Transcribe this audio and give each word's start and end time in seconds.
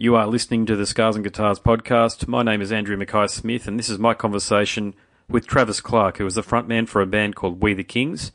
You 0.00 0.14
are 0.14 0.28
listening 0.28 0.64
to 0.66 0.76
the 0.76 0.86
Scars 0.86 1.16
and 1.16 1.24
Guitars 1.24 1.58
podcast. 1.58 2.28
My 2.28 2.44
name 2.44 2.60
is 2.60 2.70
Andrew 2.70 2.96
Mackay 2.96 3.26
Smith, 3.26 3.66
and 3.66 3.76
this 3.76 3.88
is 3.88 3.98
my 3.98 4.14
conversation 4.14 4.94
with 5.28 5.48
Travis 5.48 5.80
Clark, 5.80 6.18
who 6.18 6.26
is 6.26 6.36
the 6.36 6.42
frontman 6.44 6.86
for 6.86 7.02
a 7.02 7.06
band 7.06 7.34
called 7.34 7.60
We 7.60 7.74
the 7.74 7.82
Kings. 7.82 8.30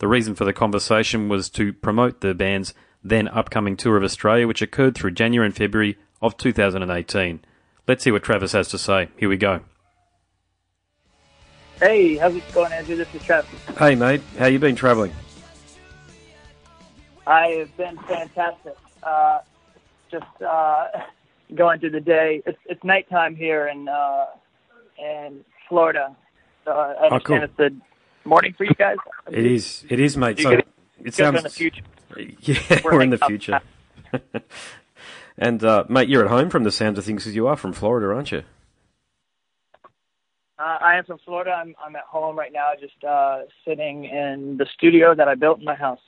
The 0.00 0.06
reason 0.06 0.34
for 0.34 0.44
the 0.44 0.52
conversation 0.52 1.30
was 1.30 1.48
to 1.48 1.72
promote 1.72 2.20
the 2.20 2.34
band's 2.34 2.74
then 3.02 3.26
upcoming 3.26 3.74
tour 3.74 3.96
of 3.96 4.02
Australia, 4.02 4.46
which 4.46 4.60
occurred 4.60 4.94
through 4.94 5.12
January 5.12 5.46
and 5.46 5.56
February 5.56 5.96
of 6.20 6.36
2018. 6.36 7.40
Let's 7.86 8.04
see 8.04 8.10
what 8.10 8.22
Travis 8.22 8.52
has 8.52 8.68
to 8.68 8.76
say. 8.76 9.08
Here 9.16 9.30
we 9.30 9.38
go. 9.38 9.62
Hey, 11.80 12.16
how's 12.16 12.34
it 12.34 12.44
going, 12.52 12.70
Andrew? 12.70 12.96
This 12.96 13.14
is 13.14 13.22
Travis. 13.22 13.48
Hey, 13.78 13.94
mate. 13.94 14.20
How 14.38 14.44
you 14.44 14.58
been 14.58 14.76
traveling? 14.76 15.14
I 17.26 17.46
have 17.46 17.74
been 17.78 17.96
fantastic. 17.96 18.76
Uh, 19.02 19.38
just 20.10 20.42
uh, 20.46 20.86
going 21.54 21.80
through 21.80 21.90
the 21.90 22.00
day. 22.00 22.42
It's 22.46 22.58
it's 22.66 22.82
nighttime 22.84 23.36
here 23.36 23.68
in 23.68 23.88
uh, 23.88 24.26
in 24.98 25.44
Florida, 25.68 26.14
so 26.64 26.72
I 26.72 26.88
understand 27.04 27.12
Oh, 27.12 27.20
cool. 27.20 27.42
it's 27.42 27.56
the 27.56 28.28
morning 28.28 28.54
for 28.56 28.64
you 28.64 28.74
guys. 28.74 28.96
It 29.30 29.46
is. 29.46 29.84
It 29.88 30.00
is, 30.00 30.16
mate. 30.16 30.38
You 30.38 30.44
So 30.44 30.50
it 31.04 31.14
sounds. 31.14 31.38
in 31.38 31.42
the 31.44 31.50
future. 31.50 31.82
Yeah, 32.40 32.80
We're 32.84 32.94
we're 32.94 33.02
in 33.02 33.10
the 33.10 33.18
future. 33.18 33.60
and 35.38 35.62
uh, 35.62 35.84
mate, 35.88 36.08
you're 36.08 36.24
at 36.24 36.30
home 36.30 36.48
from 36.48 36.64
the 36.64 36.72
sounds 36.72 36.98
of 36.98 37.04
things 37.04 37.22
because 37.24 37.36
you 37.36 37.46
are 37.46 37.54
from 37.56 37.74
Florida, 37.74 38.08
aren't 38.14 38.32
you? 38.32 38.42
Uh, 40.58 40.78
I 40.80 40.96
am 40.96 41.04
from 41.04 41.18
Florida. 41.24 41.52
I'm 41.52 41.74
I'm 41.84 41.94
at 41.96 42.02
home 42.04 42.36
right 42.36 42.52
now, 42.52 42.70
just 42.80 43.04
uh, 43.04 43.42
sitting 43.66 44.04
in 44.06 44.56
the 44.56 44.66
studio 44.74 45.14
that 45.14 45.28
I 45.28 45.34
built 45.36 45.58
in 45.60 45.64
my 45.66 45.74
house. 45.76 46.00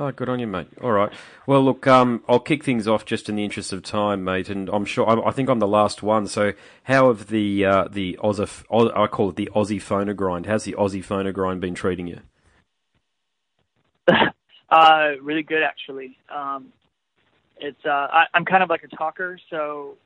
Oh, 0.00 0.12
good 0.12 0.28
on 0.28 0.38
you, 0.38 0.46
mate. 0.46 0.68
All 0.80 0.92
right. 0.92 1.12
Well, 1.44 1.60
look, 1.64 1.88
um, 1.88 2.22
I'll 2.28 2.38
kick 2.38 2.62
things 2.62 2.86
off 2.86 3.04
just 3.04 3.28
in 3.28 3.34
the 3.34 3.42
interest 3.42 3.72
of 3.72 3.82
time, 3.82 4.22
mate, 4.22 4.48
and 4.48 4.68
I'm 4.68 4.84
sure 4.84 5.08
I, 5.08 5.28
I 5.28 5.32
think 5.32 5.48
I'm 5.48 5.58
the 5.58 5.66
last 5.66 6.04
one. 6.04 6.28
So, 6.28 6.52
how 6.84 7.08
have 7.08 7.26
the 7.26 7.64
uh, 7.64 7.88
the 7.90 8.16
Aussie, 8.22 8.62
Oz, 8.70 8.92
I 8.94 9.08
call 9.08 9.30
it 9.30 9.36
the 9.36 9.50
Aussie 9.56 9.82
phonogrind? 9.82 10.46
How's 10.46 10.62
the 10.62 10.74
Aussie 10.74 11.04
phonogrind 11.04 11.58
been 11.58 11.74
treating 11.74 12.06
you? 12.06 12.20
Uh, 14.70 15.12
really 15.22 15.42
good 15.42 15.62
actually. 15.62 16.18
Um, 16.28 16.74
it's 17.56 17.82
uh, 17.86 17.88
I, 17.88 18.24
I'm 18.34 18.44
kind 18.44 18.62
of 18.62 18.68
like 18.68 18.82
a 18.82 18.88
talker, 18.88 19.38
so 19.48 19.96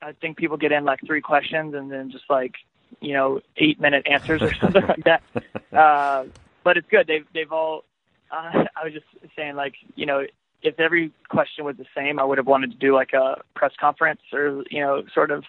I 0.00 0.12
think 0.12 0.38
people 0.38 0.56
get 0.56 0.72
in 0.72 0.86
like 0.86 1.00
three 1.06 1.20
questions 1.20 1.74
and 1.74 1.92
then 1.92 2.10
just 2.10 2.24
like 2.30 2.54
you 3.02 3.12
know 3.12 3.42
eight 3.58 3.78
minute 3.78 4.06
answers 4.10 4.40
or 4.40 4.54
something 4.60 4.86
like 4.86 5.04
that. 5.04 5.22
Uh, 5.72 6.26
but 6.64 6.76
it's 6.76 6.88
good. 6.90 7.06
They've 7.06 7.26
they've 7.32 7.52
all. 7.52 7.84
Uh, 8.32 8.64
I 8.76 8.84
was 8.84 8.92
just 8.92 9.06
saying 9.36 9.54
like 9.54 9.74
you 9.94 10.06
know 10.06 10.24
if 10.62 10.78
every 10.78 11.12
question 11.28 11.64
was 11.64 11.76
the 11.76 11.86
same, 11.96 12.18
I 12.18 12.24
would 12.24 12.38
have 12.38 12.46
wanted 12.46 12.70
to 12.70 12.76
do 12.76 12.94
like 12.94 13.12
a 13.12 13.40
press 13.54 13.72
conference 13.78 14.20
or 14.32 14.64
you 14.70 14.80
know 14.80 15.02
sort 15.14 15.30
of 15.30 15.44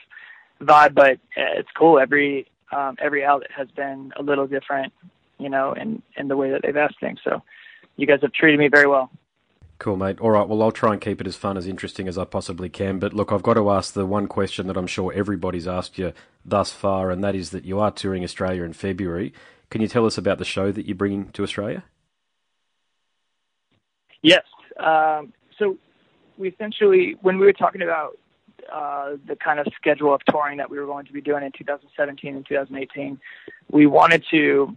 vibe. 0.61 0.93
But 0.93 1.13
uh, 1.37 1.57
it's 1.57 1.69
cool. 1.77 1.99
Every 1.99 2.47
um, 2.71 2.97
every 2.99 3.23
outlet 3.23 3.51
has 3.55 3.69
been 3.71 4.11
a 4.17 4.23
little 4.23 4.47
different, 4.47 4.93
you 5.39 5.49
know, 5.49 5.73
in 5.73 6.01
in 6.17 6.27
the 6.27 6.37
way 6.37 6.51
that 6.51 6.61
they've 6.63 6.77
asked 6.77 6.99
things. 6.99 7.19
So 7.23 7.41
you 7.95 8.07
guys 8.07 8.19
have 8.21 8.33
treated 8.33 8.59
me 8.59 8.67
very 8.67 8.87
well. 8.87 9.09
Cool, 9.79 9.97
mate. 9.97 10.19
All 10.19 10.31
right. 10.31 10.47
Well, 10.47 10.61
I'll 10.61 10.71
try 10.71 10.93
and 10.93 11.01
keep 11.01 11.19
it 11.19 11.27
as 11.27 11.35
fun 11.35 11.57
as 11.57 11.67
interesting 11.67 12.07
as 12.07 12.17
I 12.17 12.25
possibly 12.25 12.69
can. 12.69 12.99
But 12.99 13.13
look, 13.13 13.31
I've 13.31 13.43
got 13.43 13.55
to 13.55 13.69
ask 13.71 13.93
the 13.93 14.05
one 14.05 14.27
question 14.27 14.67
that 14.67 14.77
I'm 14.77 14.87
sure 14.87 15.11
everybody's 15.13 15.67
asked 15.67 15.97
you 15.97 16.13
thus 16.45 16.71
far, 16.71 17.11
and 17.11 17.23
that 17.23 17.35
is 17.35 17.49
that 17.49 17.65
you 17.65 17.79
are 17.79 17.91
touring 17.91 18.23
Australia 18.23 18.63
in 18.63 18.73
February. 18.73 19.33
Can 19.69 19.81
you 19.81 19.87
tell 19.87 20.05
us 20.05 20.17
about 20.17 20.37
the 20.37 20.45
show 20.45 20.71
that 20.71 20.85
you're 20.85 20.95
bringing 20.95 21.29
to 21.31 21.43
Australia? 21.43 21.83
Yes. 24.23 24.43
Um, 24.79 25.33
so 25.59 25.77
we 26.37 26.49
essentially, 26.49 27.15
when 27.21 27.37
we 27.37 27.45
were 27.45 27.53
talking 27.53 27.83
about 27.83 28.17
uh, 28.71 29.17
the 29.27 29.35
kind 29.35 29.59
of 29.59 29.67
schedule 29.75 30.13
of 30.13 30.21
touring 30.29 30.57
that 30.57 30.69
we 30.69 30.79
were 30.79 30.85
going 30.85 31.05
to 31.05 31.13
be 31.13 31.21
doing 31.21 31.43
in 31.43 31.51
2017 31.51 32.35
and 32.35 32.45
2018, 32.47 33.19
we 33.69 33.85
wanted 33.85 34.23
to 34.31 34.73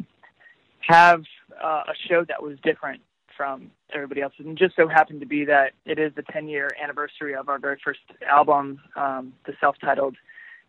have 0.81 1.23
uh, 1.63 1.85
a 1.89 1.95
show 2.09 2.25
that 2.29 2.43
was 2.43 2.59
different 2.63 3.01
from 3.37 3.71
everybody 3.95 4.23
else. 4.23 4.33
And 4.39 4.57
just 4.57 4.75
so 4.77 4.89
happened 4.89 5.21
to 5.21 5.27
be 5.27 5.45
that 5.45 5.73
it 5.85 5.99
is 5.99 6.13
the 6.15 6.23
10 6.23 6.49
year 6.49 6.71
anniversary 6.83 7.35
of 7.35 7.49
our 7.49 7.59
very 7.59 7.79
first 7.83 8.01
album, 8.29 8.81
um, 8.97 9.33
the 9.47 9.53
self 9.61 9.77
titled 9.81 10.17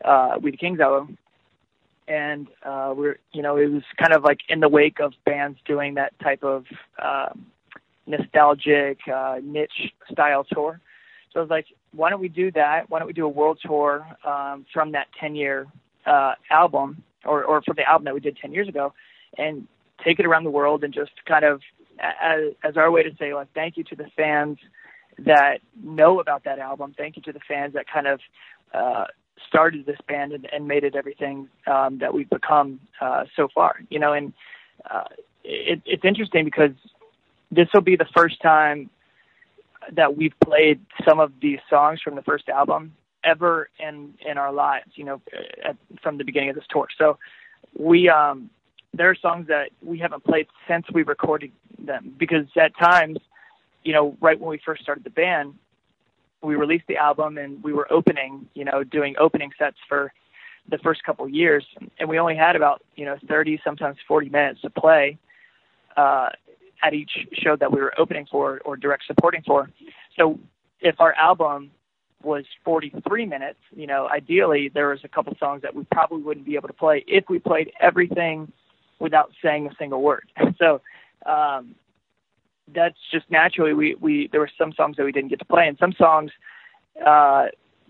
uh, 0.06 0.38
We 0.42 0.52
the 0.52 0.58
Kings 0.58 0.80
album. 0.80 1.18
And 2.08 2.48
uh, 2.64 2.94
we're, 2.96 3.18
you 3.34 3.42
know, 3.42 3.58
it 3.58 3.70
was 3.70 3.84
kind 3.98 4.14
of 4.14 4.24
like 4.24 4.40
in 4.48 4.62
the 4.62 4.70
wake 4.70 5.00
of 5.02 5.14
bands 5.26 5.60
doing 5.66 5.96
that 5.96 6.18
type 6.20 6.44
of 6.44 6.66
um, 7.04 7.48
nostalgic 8.08 9.00
uh, 9.14 9.38
niche 9.44 9.94
style 10.12 10.44
tour. 10.44 10.80
So 11.34 11.40
I 11.40 11.44
was 11.44 11.50
like, 11.50 11.66
why 11.94 12.10
don't 12.10 12.22
we 12.22 12.30
do 12.30 12.52
that? 12.52 12.90
Why 12.90 13.00
don't 13.00 13.08
we 13.08 13.14
do 13.14 13.26
a 13.26 13.30
world 13.30 13.60
tour 13.64 14.08
um, 14.26 14.66
from 14.74 14.94
that 14.94 15.08
10 15.20 15.36
year 15.36 15.68
uh, 16.06 16.34
album 16.50 17.04
or, 17.26 17.44
or 17.44 17.62
from 17.62 17.76
the 17.76 17.88
album 17.88 18.06
that 18.06 18.14
we 18.14 18.20
did 18.20 18.38
10 18.38 18.54
years 18.54 18.68
ago 18.68 18.94
and 19.38 19.68
take 20.04 20.20
it 20.20 20.26
around 20.26 20.46
the 20.46 20.50
world 20.50 20.84
and 20.84 20.94
just 20.94 21.12
kind 21.28 21.44
of 21.44 21.62
as, 22.00 22.54
as 22.64 22.78
our 22.78 22.90
way 22.92 23.04
to 23.04 23.12
say 23.20 23.34
like 23.34 23.48
thank 23.54 23.78
you 23.78 23.84
to 23.84 23.96
the 23.96 24.06
fans 24.16 24.58
that 25.20 25.60
know 25.84 26.20
about 26.20 26.44
that 26.44 26.60
album. 26.60 26.94
Thank 26.98 27.18
you 27.18 27.22
to 27.24 27.34
the 27.34 27.40
fans 27.48 27.74
that 27.74 27.86
kind 27.92 28.08
of 28.08 28.20
uh, 28.74 29.06
started 29.48 29.86
this 29.86 29.98
band 30.08 30.32
and, 30.32 30.48
and 30.52 30.68
made 30.68 30.84
it 30.84 30.96
everything 30.96 31.50
um, 31.66 31.98
that 32.00 32.14
we've 32.14 32.30
become 32.30 32.80
uh, 33.02 33.24
so 33.36 33.48
far. 33.54 33.78
You 33.90 34.00
know, 34.00 34.14
and 34.14 34.34
uh, 34.90 35.06
it, 35.44 35.82
it's 35.86 36.06
interesting 36.06 36.46
because 36.46 36.72
this 37.52 37.68
will 37.74 37.82
be 37.82 37.96
the 37.96 38.08
first 38.16 38.42
time 38.42 38.90
that 39.94 40.18
we've 40.18 40.34
played 40.44 40.82
some 41.08 41.20
of 41.20 41.32
these 41.42 41.60
songs 41.70 42.02
from 42.02 42.16
the 42.16 42.22
first 42.22 42.50
album 42.50 42.94
ever 43.24 43.70
in 43.80 44.14
in 44.26 44.38
our 44.38 44.52
lives. 44.52 44.92
You 44.96 45.06
know, 45.06 45.22
at, 45.64 45.78
from 46.02 46.18
the 46.18 46.24
beginning 46.24 46.50
of 46.50 46.56
this 46.56 46.66
tour. 46.70 46.88
So 46.98 47.18
we 47.78 48.10
um, 48.10 48.50
there 48.94 49.10
are 49.10 49.16
songs 49.16 49.48
that 49.48 49.70
we 49.82 50.00
haven't 50.00 50.24
played 50.24 50.48
since 50.68 50.86
we 50.94 51.04
recorded 51.04 51.52
them 51.80 52.14
because 52.18 52.46
at 52.60 52.78
times, 52.78 53.20
you 53.84 53.94
know, 53.94 54.18
right 54.20 54.40
when 54.40 54.50
we 54.50 54.60
first 54.64 54.82
started 54.82 55.04
the 55.04 55.10
band, 55.10 55.54
we 56.42 56.56
released 56.56 56.86
the 56.88 56.98
album 56.98 57.38
and 57.38 57.64
we 57.64 57.74
were 57.74 57.92
opening, 57.92 58.48
you 58.54 58.66
know, 58.66 58.84
doing 58.84 59.16
opening 59.20 59.52
sets 59.58 59.78
for 59.88 60.12
the 60.70 60.78
first 60.80 61.04
couple 61.04 61.26
of 61.26 61.32
years, 61.32 61.66
and 62.00 62.10
we 62.10 62.20
only 62.20 62.36
had 62.36 62.56
about 62.56 62.84
you 62.96 63.06
know 63.06 63.18
30, 63.28 63.62
sometimes 63.64 63.98
40 64.08 64.30
minutes 64.30 64.62
to 64.62 64.70
play. 64.70 65.18
Uh, 65.96 66.30
at 66.84 66.94
each 66.94 67.12
show 67.34 67.56
that 67.56 67.72
we 67.72 67.80
were 67.80 67.94
opening 68.00 68.26
for 68.30 68.62
or 68.66 68.78
direct 68.78 69.06
supporting 69.06 69.42
for. 69.46 69.70
So 70.18 70.40
if 70.80 71.00
our 71.00 71.14
album 71.14 71.72
was 72.24 72.46
43 72.66 73.26
minutes, 73.26 73.60
you 73.76 73.88
know, 73.88 74.08
ideally 74.10 74.70
there 74.74 74.90
was 74.90 75.00
a 75.04 75.08
couple 75.08 75.34
songs 75.40 75.62
that 75.62 75.74
we 75.76 75.84
probably 75.92 76.22
wouldn't 76.22 76.46
be 76.46 76.56
able 76.56 76.68
to 76.68 76.74
play 76.74 77.04
if 77.08 77.26
we 77.30 77.40
played 77.40 77.72
everything 77.80 78.52
without 79.00 79.32
saying 79.44 79.68
a 79.68 79.76
single 79.78 80.02
word. 80.02 80.32
So 80.58 80.82
um, 81.28 81.76
that's 82.74 82.98
just 83.12 83.30
naturally 83.30 83.74
we 83.74 83.96
we 83.96 84.28
there 84.32 84.40
were 84.40 84.50
some 84.58 84.74
songs 84.74 84.98
that 84.98 85.04
we 85.06 85.12
didn't 85.12 85.30
get 85.30 85.40
to 85.40 85.46
play 85.46 85.68
and 85.68 85.78
some 85.78 85.94
songs 85.94 86.32
uh, 87.06 87.46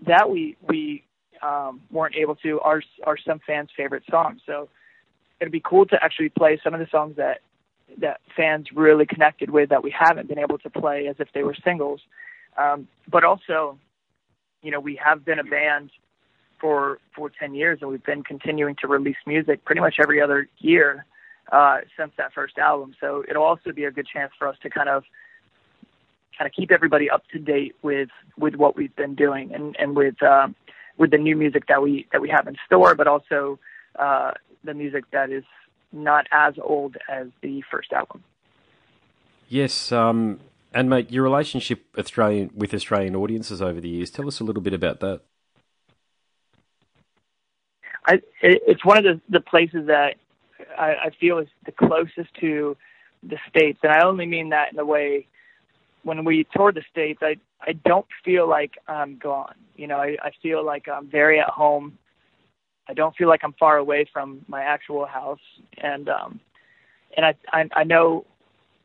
that 0.06 0.28
we 0.28 0.56
we 0.68 1.04
um, 1.42 1.80
weren't 1.90 2.14
able 2.14 2.36
to 2.36 2.60
are 2.60 2.82
are 3.04 3.16
some 3.16 3.40
fans' 3.46 3.70
favorite 3.76 4.02
songs. 4.10 4.40
So 4.46 4.68
it'd 5.40 5.52
be 5.52 5.62
cool 5.64 5.86
to 5.86 6.02
actually 6.02 6.28
play 6.28 6.60
some 6.62 6.74
of 6.74 6.80
the 6.80 6.88
songs 6.90 7.16
that 7.16 7.40
that 7.98 8.20
fans 8.36 8.66
really 8.74 9.06
connected 9.06 9.50
with 9.50 9.70
that 9.70 9.82
we 9.82 9.94
haven't 9.98 10.28
been 10.28 10.38
able 10.38 10.58
to 10.58 10.70
play 10.70 11.06
as 11.08 11.16
if 11.18 11.28
they 11.34 11.42
were 11.42 11.56
singles. 11.64 12.00
Um, 12.56 12.88
but 13.10 13.24
also, 13.24 13.78
you 14.62 14.70
know, 14.70 14.80
we 14.80 15.00
have 15.02 15.24
been 15.24 15.38
a 15.38 15.44
band 15.44 15.90
for 16.60 16.98
for 17.14 17.30
10 17.30 17.54
years 17.54 17.78
and 17.80 17.90
we've 17.90 18.04
been 18.04 18.22
continuing 18.22 18.74
to 18.80 18.88
release 18.88 19.16
music 19.26 19.64
pretty 19.64 19.80
much 19.80 19.96
every 20.00 20.20
other 20.20 20.48
year 20.58 21.06
uh, 21.52 21.78
since 21.96 22.12
that 22.18 22.32
first 22.32 22.58
album. 22.58 22.94
So 23.00 23.24
it'll 23.28 23.44
also 23.44 23.72
be 23.72 23.84
a 23.84 23.90
good 23.90 24.06
chance 24.06 24.32
for 24.38 24.48
us 24.48 24.56
to 24.62 24.70
kind 24.70 24.88
of 24.88 25.04
kind 26.36 26.46
of 26.46 26.54
keep 26.54 26.70
everybody 26.70 27.10
up 27.10 27.22
to 27.32 27.38
date 27.38 27.74
with 27.82 28.10
with 28.38 28.54
what 28.54 28.76
we've 28.76 28.94
been 28.96 29.14
doing 29.14 29.52
and 29.54 29.76
and 29.78 29.96
with 29.96 30.20
um, 30.22 30.54
with 30.96 31.10
the 31.10 31.18
new 31.18 31.36
music 31.36 31.66
that 31.68 31.82
we 31.82 32.06
that 32.12 32.20
we 32.20 32.28
have 32.28 32.46
in 32.46 32.56
store, 32.66 32.94
but 32.94 33.06
also 33.06 33.58
uh, 33.98 34.32
the 34.64 34.74
music 34.74 35.04
that 35.12 35.30
is 35.30 35.44
not 35.92 36.26
as 36.32 36.54
old 36.62 36.96
as 37.08 37.28
the 37.42 37.62
first 37.70 37.92
album. 37.92 38.22
Yes, 39.48 39.92
um, 39.92 40.40
and 40.74 40.90
mate, 40.90 41.10
your 41.10 41.22
relationship 41.22 41.84
Australian 41.98 42.50
with 42.54 42.74
Australian 42.74 43.16
audiences 43.16 43.62
over 43.62 43.80
the 43.80 43.88
years. 43.88 44.10
Tell 44.10 44.28
us 44.28 44.40
a 44.40 44.44
little 44.44 44.62
bit 44.62 44.74
about 44.74 45.00
that. 45.00 45.20
I, 48.04 48.14
it, 48.42 48.62
it's 48.66 48.84
one 48.84 48.98
of 48.98 49.04
the, 49.04 49.20
the 49.28 49.40
places 49.40 49.86
that 49.86 50.16
I, 50.78 50.94
I 51.04 51.10
feel 51.18 51.38
is 51.38 51.48
the 51.66 51.72
closest 51.72 52.32
to 52.40 52.76
the 53.22 53.38
states, 53.48 53.80
and 53.82 53.92
I 53.92 54.04
only 54.04 54.26
mean 54.26 54.50
that 54.50 54.70
in 54.70 54.76
the 54.76 54.84
way 54.84 55.26
when 56.04 56.24
we 56.24 56.46
tour 56.54 56.72
the 56.72 56.82
states, 56.90 57.20
I 57.22 57.36
I 57.60 57.72
don't 57.72 58.06
feel 58.24 58.48
like 58.48 58.78
I'm 58.86 59.18
gone. 59.18 59.54
You 59.76 59.88
know, 59.88 59.98
I, 59.98 60.16
I 60.22 60.30
feel 60.42 60.64
like 60.64 60.88
I'm 60.88 61.08
very 61.08 61.40
at 61.40 61.48
home. 61.48 61.98
I 62.88 62.94
don't 62.94 63.14
feel 63.16 63.28
like 63.28 63.40
I'm 63.44 63.52
far 63.54 63.76
away 63.76 64.06
from 64.12 64.44
my 64.48 64.62
actual 64.62 65.06
house, 65.06 65.40
and 65.76 66.08
um, 66.08 66.40
and 67.16 67.26
I, 67.26 67.34
I 67.52 67.68
I 67.74 67.84
know 67.84 68.24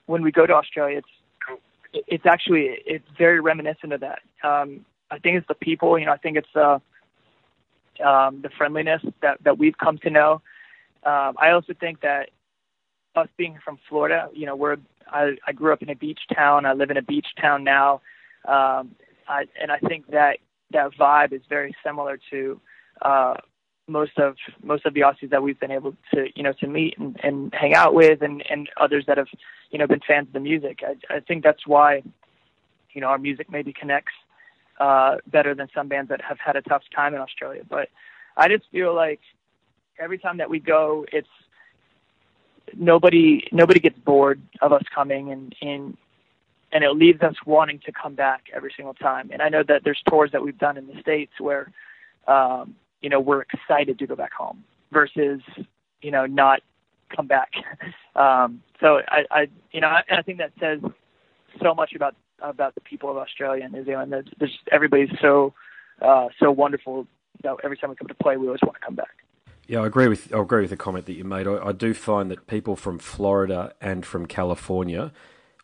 when 0.05 0.21
we 0.21 0.31
go 0.31 0.45
to 0.45 0.53
Australia, 0.53 0.97
it's 0.99 1.61
it's 2.07 2.25
actually 2.25 2.77
it's 2.85 3.07
very 3.17 3.39
reminiscent 3.39 3.93
of 3.93 4.01
that. 4.01 4.19
Um, 4.43 4.85
I 5.09 5.19
think 5.19 5.37
it's 5.37 5.47
the 5.47 5.55
people. 5.55 5.97
You 5.97 6.05
know, 6.05 6.11
I 6.11 6.17
think 6.17 6.37
it's 6.37 6.55
uh, 6.55 6.79
um, 8.05 8.41
the 8.41 8.49
friendliness 8.57 9.01
that 9.21 9.37
that 9.43 9.57
we've 9.57 9.77
come 9.77 9.97
to 9.99 10.09
know. 10.09 10.41
Um, 11.05 11.35
I 11.37 11.51
also 11.51 11.73
think 11.79 12.01
that 12.01 12.29
us 13.15 13.27
being 13.37 13.59
from 13.63 13.77
Florida, 13.87 14.29
you 14.33 14.45
know, 14.45 14.55
we're 14.55 14.77
I, 15.11 15.35
I 15.47 15.51
grew 15.53 15.71
up 15.71 15.81
in 15.81 15.89
a 15.89 15.95
beach 15.95 16.19
town. 16.35 16.65
I 16.65 16.73
live 16.73 16.89
in 16.89 16.97
a 16.97 17.01
beach 17.01 17.27
town 17.39 17.63
now, 17.63 18.01
um, 18.47 18.95
I, 19.27 19.45
and 19.61 19.71
I 19.71 19.79
think 19.79 20.07
that 20.11 20.37
that 20.71 20.91
vibe 20.99 21.33
is 21.33 21.41
very 21.47 21.75
similar 21.85 22.19
to 22.31 22.59
uh, 23.01 23.35
most 23.87 24.17
of 24.17 24.35
most 24.63 24.85
of 24.85 24.93
the 24.93 25.01
Aussies 25.01 25.29
that 25.31 25.43
we've 25.43 25.59
been 25.59 25.71
able 25.71 25.95
to 26.13 26.27
you 26.35 26.43
know 26.43 26.53
to 26.59 26.67
meet 26.67 26.97
and, 26.97 27.19
and 27.23 27.53
hang 27.53 27.73
out 27.73 27.93
with, 27.93 28.21
and, 28.21 28.43
and 28.49 28.69
others 28.79 29.05
that 29.07 29.17
have 29.17 29.27
you 29.71 29.79
know 29.79 29.87
been 29.87 29.99
fans 30.07 30.27
of 30.27 30.33
the 30.33 30.39
music. 30.39 30.79
I, 30.83 31.15
I 31.15 31.19
think 31.19 31.43
that's 31.43 31.67
why 31.67 32.03
you 32.93 33.01
know 33.01 33.07
our 33.07 33.17
music 33.17 33.51
maybe 33.51 33.73
connects 33.73 34.13
uh, 34.79 35.17
better 35.27 35.53
than 35.53 35.67
some 35.73 35.87
bands 35.87 36.09
that 36.09 36.21
have 36.21 36.39
had 36.39 36.55
a 36.55 36.61
tough 36.61 36.83
time 36.95 37.13
in 37.13 37.21
Australia. 37.21 37.61
But 37.67 37.89
I 38.37 38.47
just 38.47 38.63
feel 38.71 38.95
like 38.95 39.19
every 39.99 40.17
time 40.17 40.37
that 40.37 40.49
we 40.49 40.59
go, 40.59 41.05
it's 41.11 41.27
nobody 42.75 43.47
nobody 43.51 43.79
gets 43.79 43.99
bored 43.99 44.41
of 44.61 44.71
us 44.71 44.83
coming 44.93 45.31
and 45.31 45.55
and 45.61 45.97
and 46.71 46.83
it 46.83 46.91
leaves 46.91 47.21
us 47.21 47.35
wanting 47.45 47.79
to 47.85 47.91
come 47.91 48.15
back 48.15 48.45
every 48.53 48.73
single 48.75 48.95
time. 48.95 49.29
And 49.31 49.41
I 49.41 49.49
know 49.49 49.61
that 49.67 49.83
there's 49.83 50.01
tours 50.09 50.31
that 50.31 50.41
we've 50.41 50.57
done 50.57 50.75
in 50.75 50.87
the 50.87 50.99
states 50.99 51.33
where 51.39 51.71
um, 52.27 52.75
you 53.03 53.09
know 53.09 53.19
we're 53.19 53.41
excited 53.53 53.99
to 53.99 54.07
go 54.07 54.15
back 54.15 54.33
home 54.33 54.63
versus 54.91 55.41
you 56.01 56.09
know 56.09 56.25
not 56.25 56.61
come 57.15 57.27
back. 57.27 57.51
um, 58.15 58.63
so 58.79 59.01
I, 59.07 59.25
I 59.29 59.47
you 59.71 59.81
know 59.81 59.87
I, 59.87 60.01
I 60.09 60.21
think 60.23 60.39
that 60.39 60.51
says 60.59 60.79
so 61.61 61.75
much 61.75 61.93
about 61.93 62.15
about 62.39 62.73
the 62.73 62.81
people 62.81 63.11
of 63.11 63.17
Australia 63.17 63.63
and 63.63 63.73
New 63.73 63.85
Zealand. 63.85 64.11
There's, 64.11 64.25
there's 64.39 64.57
everybody's 64.71 65.11
so 65.21 65.53
uh, 66.01 66.29
so 66.39 66.49
wonderful. 66.49 67.07
You 67.43 67.49
know, 67.49 67.59
every 67.63 67.77
time 67.77 67.89
we 67.91 67.95
come 67.95 68.07
to 68.07 68.15
play, 68.15 68.37
we 68.37 68.47
always 68.47 68.61
want 68.63 68.75
to 68.75 68.85
come 68.85 68.95
back. 68.95 69.23
Yeah, 69.67 69.81
I 69.81 69.87
agree 69.87 70.07
with 70.07 70.33
I 70.33 70.39
agree 70.39 70.61
with 70.61 70.69
the 70.69 70.77
comment 70.77 71.05
that 71.05 71.13
you 71.13 71.23
made. 71.23 71.47
I, 71.47 71.67
I, 71.67 71.71
do 71.71 71.93
find 71.93 72.29
that 72.31 72.47
people 72.47 72.75
from 72.75 72.99
Florida 72.99 73.73
and 73.79 74.05
from 74.05 74.25
California, 74.25 75.11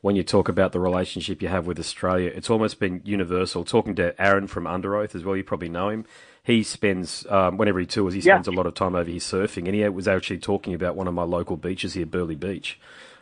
when 0.01 0.15
you 0.15 0.23
talk 0.23 0.47
about 0.47 0.71
the 0.71 0.79
relationship 0.79 1.41
you 1.41 1.49
have 1.49 1.67
with 1.67 1.79
Australia, 1.79 2.31
it's 2.33 2.49
almost 2.49 2.79
been 2.79 3.01
universal. 3.03 3.65
Talking 3.65 3.95
to 3.95 4.19
Aaron 4.21 4.47
from 4.47 4.63
Underoath 4.63 5.13
as 5.13 5.23
well, 5.23 5.35
you 5.35 5.43
probably 5.43 5.69
know 5.69 5.89
him. 5.89 6.05
He 6.41 6.63
spends 6.63 7.25
um, 7.29 7.57
whenever 7.57 7.79
he 7.79 7.85
tours, 7.85 8.13
he 8.13 8.21
spends 8.21 8.47
yeah. 8.47 8.53
a 8.53 8.55
lot 8.55 8.65
of 8.65 8.73
time 8.73 8.95
over 8.95 9.09
here 9.09 9.19
surfing, 9.19 9.65
and 9.65 9.75
he 9.75 9.87
was 9.89 10.07
actually 10.07 10.39
talking 10.39 10.73
about 10.73 10.95
one 10.95 11.07
of 11.07 11.13
my 11.13 11.23
local 11.23 11.57
beaches 11.57 11.93
here, 11.93 12.05
Burleigh 12.05 12.35
Beach. 12.35 12.79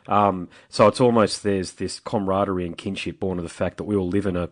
Um, 0.07 0.49
so 0.69 0.87
it's 0.87 1.01
almost 1.01 1.43
there's 1.43 1.73
this 1.73 1.99
camaraderie 1.99 2.65
and 2.65 2.77
kinship 2.77 3.19
born 3.19 3.39
of 3.39 3.43
the 3.43 3.49
fact 3.49 3.77
that 3.77 3.83
we 3.83 3.95
all 3.95 4.07
live 4.07 4.25
in 4.25 4.37
a 4.37 4.49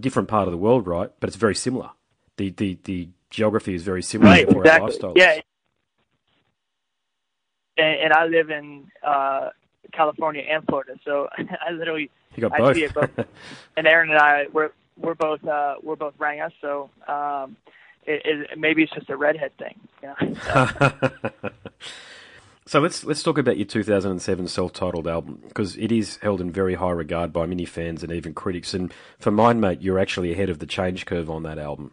different 0.00 0.28
part 0.28 0.48
of 0.48 0.52
the 0.52 0.58
world, 0.58 0.86
right? 0.86 1.10
But 1.20 1.28
it's 1.28 1.36
very 1.36 1.54
similar. 1.54 1.90
The 2.38 2.50
the 2.50 2.78
the 2.84 3.08
geography 3.28 3.74
is 3.74 3.82
very 3.82 4.02
similar 4.02 4.30
right, 4.30 4.50
for 4.50 4.62
exactly. 4.62 4.82
our 4.82 4.90
lifestyles. 4.90 5.16
Yeah, 5.16 5.40
and, 7.76 8.00
and 8.00 8.12
I 8.12 8.26
live 8.26 8.50
in 8.50 8.88
uh, 9.02 9.50
California 9.90 10.42
and 10.48 10.64
Florida, 10.66 10.98
so 11.04 11.28
I 11.38 11.72
literally 11.72 12.10
you 12.36 12.40
got 12.42 12.56
both. 12.56 12.70
I 12.70 12.72
see 12.74 12.84
it 12.84 12.94
both. 12.94 13.10
and 13.76 13.86
Aaron 13.86 14.10
and 14.10 14.18
I 14.18 14.46
we're 14.52 14.70
we're 14.96 15.14
both 15.14 15.44
uh, 15.46 15.76
we're 15.82 15.96
both 15.96 16.16
Rangas, 16.18 16.52
so 16.60 16.90
um, 17.08 17.56
it, 18.04 18.22
it, 18.24 18.58
maybe 18.58 18.82
it's 18.82 18.92
just 18.92 19.10
a 19.10 19.16
redhead 19.16 19.52
thing. 19.56 19.78
You 20.02 20.08
know? 20.08 21.50
so 22.66 22.80
let's 22.80 23.04
let's 23.04 23.22
talk 23.22 23.38
about 23.38 23.56
your 23.56 23.66
2007 23.66 24.48
self-titled 24.48 25.06
album 25.06 25.42
because 25.48 25.76
it 25.76 25.92
is 25.92 26.18
held 26.22 26.40
in 26.40 26.50
very 26.50 26.74
high 26.74 26.90
regard 26.90 27.32
by 27.32 27.46
many 27.46 27.64
fans 27.64 28.02
and 28.02 28.12
even 28.12 28.34
critics. 28.34 28.74
And 28.74 28.92
for 29.18 29.30
mine, 29.30 29.60
mate, 29.60 29.80
you're 29.80 29.98
actually 29.98 30.32
ahead 30.32 30.50
of 30.50 30.58
the 30.58 30.66
change 30.66 31.06
curve 31.06 31.30
on 31.30 31.42
that 31.44 31.58
album. 31.58 31.92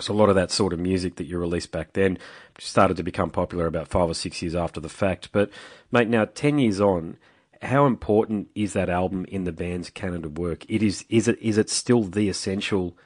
So 0.00 0.12
a 0.12 0.16
lot 0.16 0.28
of 0.28 0.34
that 0.34 0.50
sort 0.50 0.72
of 0.72 0.78
music 0.78 1.16
that 1.16 1.26
you 1.26 1.38
released 1.38 1.72
back 1.72 1.92
then 1.92 2.18
started 2.58 2.96
to 2.96 3.02
become 3.02 3.30
popular 3.30 3.66
about 3.66 3.88
five 3.88 4.08
or 4.08 4.14
six 4.14 4.42
years 4.42 4.54
after 4.54 4.80
the 4.80 4.88
fact. 4.88 5.30
But 5.32 5.50
mate, 5.90 6.08
now 6.08 6.24
ten 6.24 6.58
years 6.58 6.80
on, 6.80 7.16
how 7.62 7.86
important 7.86 8.48
is 8.54 8.72
that 8.74 8.88
album 8.88 9.24
in 9.26 9.44
the 9.44 9.52
band's 9.52 9.90
canon 9.90 10.24
of 10.24 10.38
work? 10.38 10.64
It 10.68 10.82
is. 10.82 11.04
Is 11.08 11.28
it? 11.28 11.38
Is 11.40 11.58
it 11.58 11.70
still 11.70 12.02
the 12.02 12.28
essential 12.28 12.96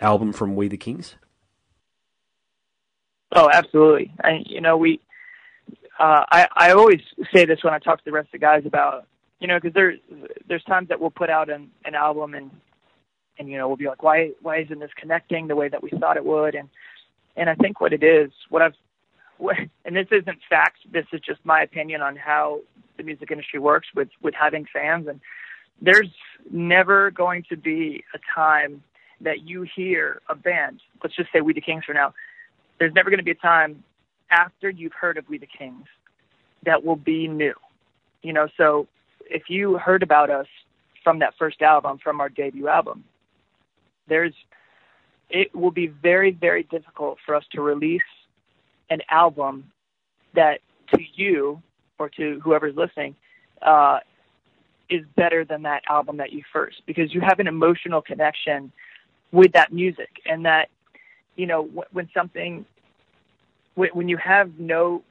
album 0.00 0.32
from 0.32 0.56
We 0.56 0.68
the 0.68 0.76
Kings? 0.76 1.16
Oh, 3.32 3.50
absolutely. 3.52 4.12
And 4.22 4.46
you 4.48 4.60
know, 4.60 4.76
we. 4.76 5.00
Uh, 5.98 6.24
I 6.30 6.48
I 6.54 6.70
always 6.72 7.00
say 7.34 7.46
this 7.46 7.62
when 7.62 7.74
I 7.74 7.78
talk 7.78 7.98
to 7.98 8.04
the 8.04 8.12
rest 8.12 8.26
of 8.26 8.32
the 8.32 8.38
guys 8.38 8.64
about 8.66 9.06
you 9.40 9.48
know 9.48 9.58
because 9.58 9.74
there 9.74 9.94
there's 10.48 10.64
times 10.64 10.88
that 10.88 11.00
we'll 11.00 11.10
put 11.10 11.30
out 11.30 11.50
an 11.50 11.70
an 11.84 11.94
album 11.94 12.34
and 12.34 12.50
and 13.38 13.48
you 13.48 13.58
know 13.58 13.68
we'll 13.68 13.76
be 13.76 13.86
like 13.86 14.02
why 14.02 14.30
why 14.42 14.58
isn't 14.58 14.78
this 14.78 14.90
connecting 14.96 15.48
the 15.48 15.56
way 15.56 15.68
that 15.68 15.82
we 15.82 15.90
thought 15.90 16.16
it 16.16 16.24
would? 16.24 16.54
And 16.54 16.68
and 17.36 17.50
I 17.50 17.54
think 17.54 17.80
what 17.80 17.92
it 17.92 18.02
is 18.02 18.30
what 18.48 18.62
I've 18.62 18.74
what, 19.38 19.56
and 19.84 19.94
this 19.94 20.08
isn't 20.10 20.38
facts 20.48 20.80
this 20.90 21.06
is 21.12 21.20
just 21.20 21.40
my 21.44 21.62
opinion 21.62 22.00
on 22.02 22.16
how 22.16 22.60
the 22.96 23.02
music 23.02 23.30
industry 23.30 23.60
works 23.60 23.88
with 23.94 24.08
with 24.22 24.34
having 24.34 24.66
fans. 24.72 25.06
And 25.06 25.20
there's 25.80 26.10
never 26.50 27.10
going 27.10 27.44
to 27.50 27.56
be 27.56 28.04
a 28.14 28.18
time 28.34 28.82
that 29.20 29.46
you 29.46 29.66
hear 29.74 30.20
a 30.28 30.34
band 30.34 30.80
let's 31.02 31.16
just 31.16 31.32
say 31.32 31.40
we 31.40 31.52
the 31.52 31.60
kings 31.60 31.84
for 31.84 31.94
now 31.94 32.12
there's 32.78 32.92
never 32.94 33.10
going 33.10 33.18
to 33.18 33.24
be 33.24 33.30
a 33.30 33.34
time 33.34 33.82
after 34.30 34.68
you've 34.68 34.92
heard 34.92 35.16
of 35.16 35.28
we 35.28 35.38
the 35.38 35.46
kings 35.46 35.86
that 36.64 36.84
will 36.84 36.96
be 36.96 37.28
new. 37.28 37.54
You 38.22 38.32
know 38.32 38.48
so 38.56 38.86
if 39.28 39.44
you 39.48 39.78
heard 39.78 40.02
about 40.02 40.30
us 40.30 40.46
from 41.02 41.18
that 41.20 41.34
first 41.38 41.62
album 41.62 41.98
from 42.02 42.20
our 42.20 42.28
debut 42.28 42.68
album 42.68 43.04
there's 44.08 44.34
it 45.30 45.54
will 45.54 45.70
be 45.70 45.86
very 45.86 46.30
very 46.30 46.62
difficult 46.64 47.18
for 47.24 47.34
us 47.34 47.44
to 47.52 47.60
release 47.60 48.02
an 48.90 49.00
album 49.10 49.70
that 50.34 50.60
to 50.94 51.02
you 51.14 51.60
or 51.98 52.08
to 52.08 52.40
whoever's 52.40 52.76
listening 52.76 53.14
uh, 53.62 53.98
is 54.88 55.04
better 55.16 55.44
than 55.44 55.62
that 55.62 55.82
album 55.88 56.16
that 56.18 56.32
you 56.32 56.42
first 56.52 56.82
because 56.86 57.12
you 57.12 57.20
have 57.20 57.40
an 57.40 57.46
emotional 57.46 58.00
connection 58.00 58.70
with 59.32 59.52
that 59.52 59.72
music 59.72 60.10
and 60.26 60.44
that 60.44 60.68
you 61.34 61.46
know 61.46 61.62
when 61.92 62.08
something 62.14 62.64
when 63.74 64.08
you 64.08 64.16
have 64.16 64.58
no 64.58 65.02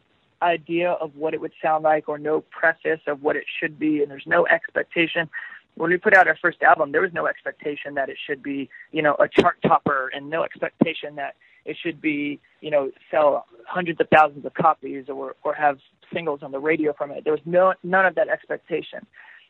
idea 0.41 0.91
of 0.91 1.15
what 1.15 1.33
it 1.33 1.41
would 1.41 1.51
sound 1.62 1.83
like 1.83 2.07
or 2.07 2.18
no 2.18 2.41
preface 2.41 3.00
of 3.07 3.21
what 3.21 3.36
it 3.36 3.45
should 3.59 3.77
be 3.77 4.01
and 4.01 4.09
there's 4.09 4.25
no 4.25 4.45
expectation 4.48 5.30
when 5.75 5.92
we 5.92 5.98
put 5.98 6.13
out 6.13 6.27
our 6.27 6.38
first 6.42 6.62
album, 6.62 6.92
there 6.92 7.01
was 7.01 7.12
no 7.13 7.27
expectation 7.27 7.95
that 7.95 8.10
it 8.10 8.18
should 8.25 8.42
be, 8.42 8.69
you 8.92 9.01
know, 9.01 9.16
a 9.19 9.27
chart 9.27 9.57
topper 9.62 10.10
and 10.13 10.30
no 10.30 10.44
expectation 10.44 11.16
that 11.16 11.36
it 11.66 11.77
should 11.81 12.00
be, 12.01 12.39
you 12.62 12.72
know, 12.72 12.91
sell 13.12 13.46
hundreds 13.67 14.00
of 14.00 14.08
thousands 14.15 14.46
of 14.46 14.53
copies 14.53 15.05
or, 15.10 15.36
or 15.44 15.53
have 15.53 15.79
singles 16.13 16.41
on 16.44 16.51
the 16.51 16.60
radio 16.60 16.94
from 16.94 17.12
it. 17.12 17.24
There 17.24 17.34
was 17.34 17.41
no, 17.46 17.74
none 17.84 18.05
of 18.05 18.15
that 18.15 18.29
expectation. 18.29 19.05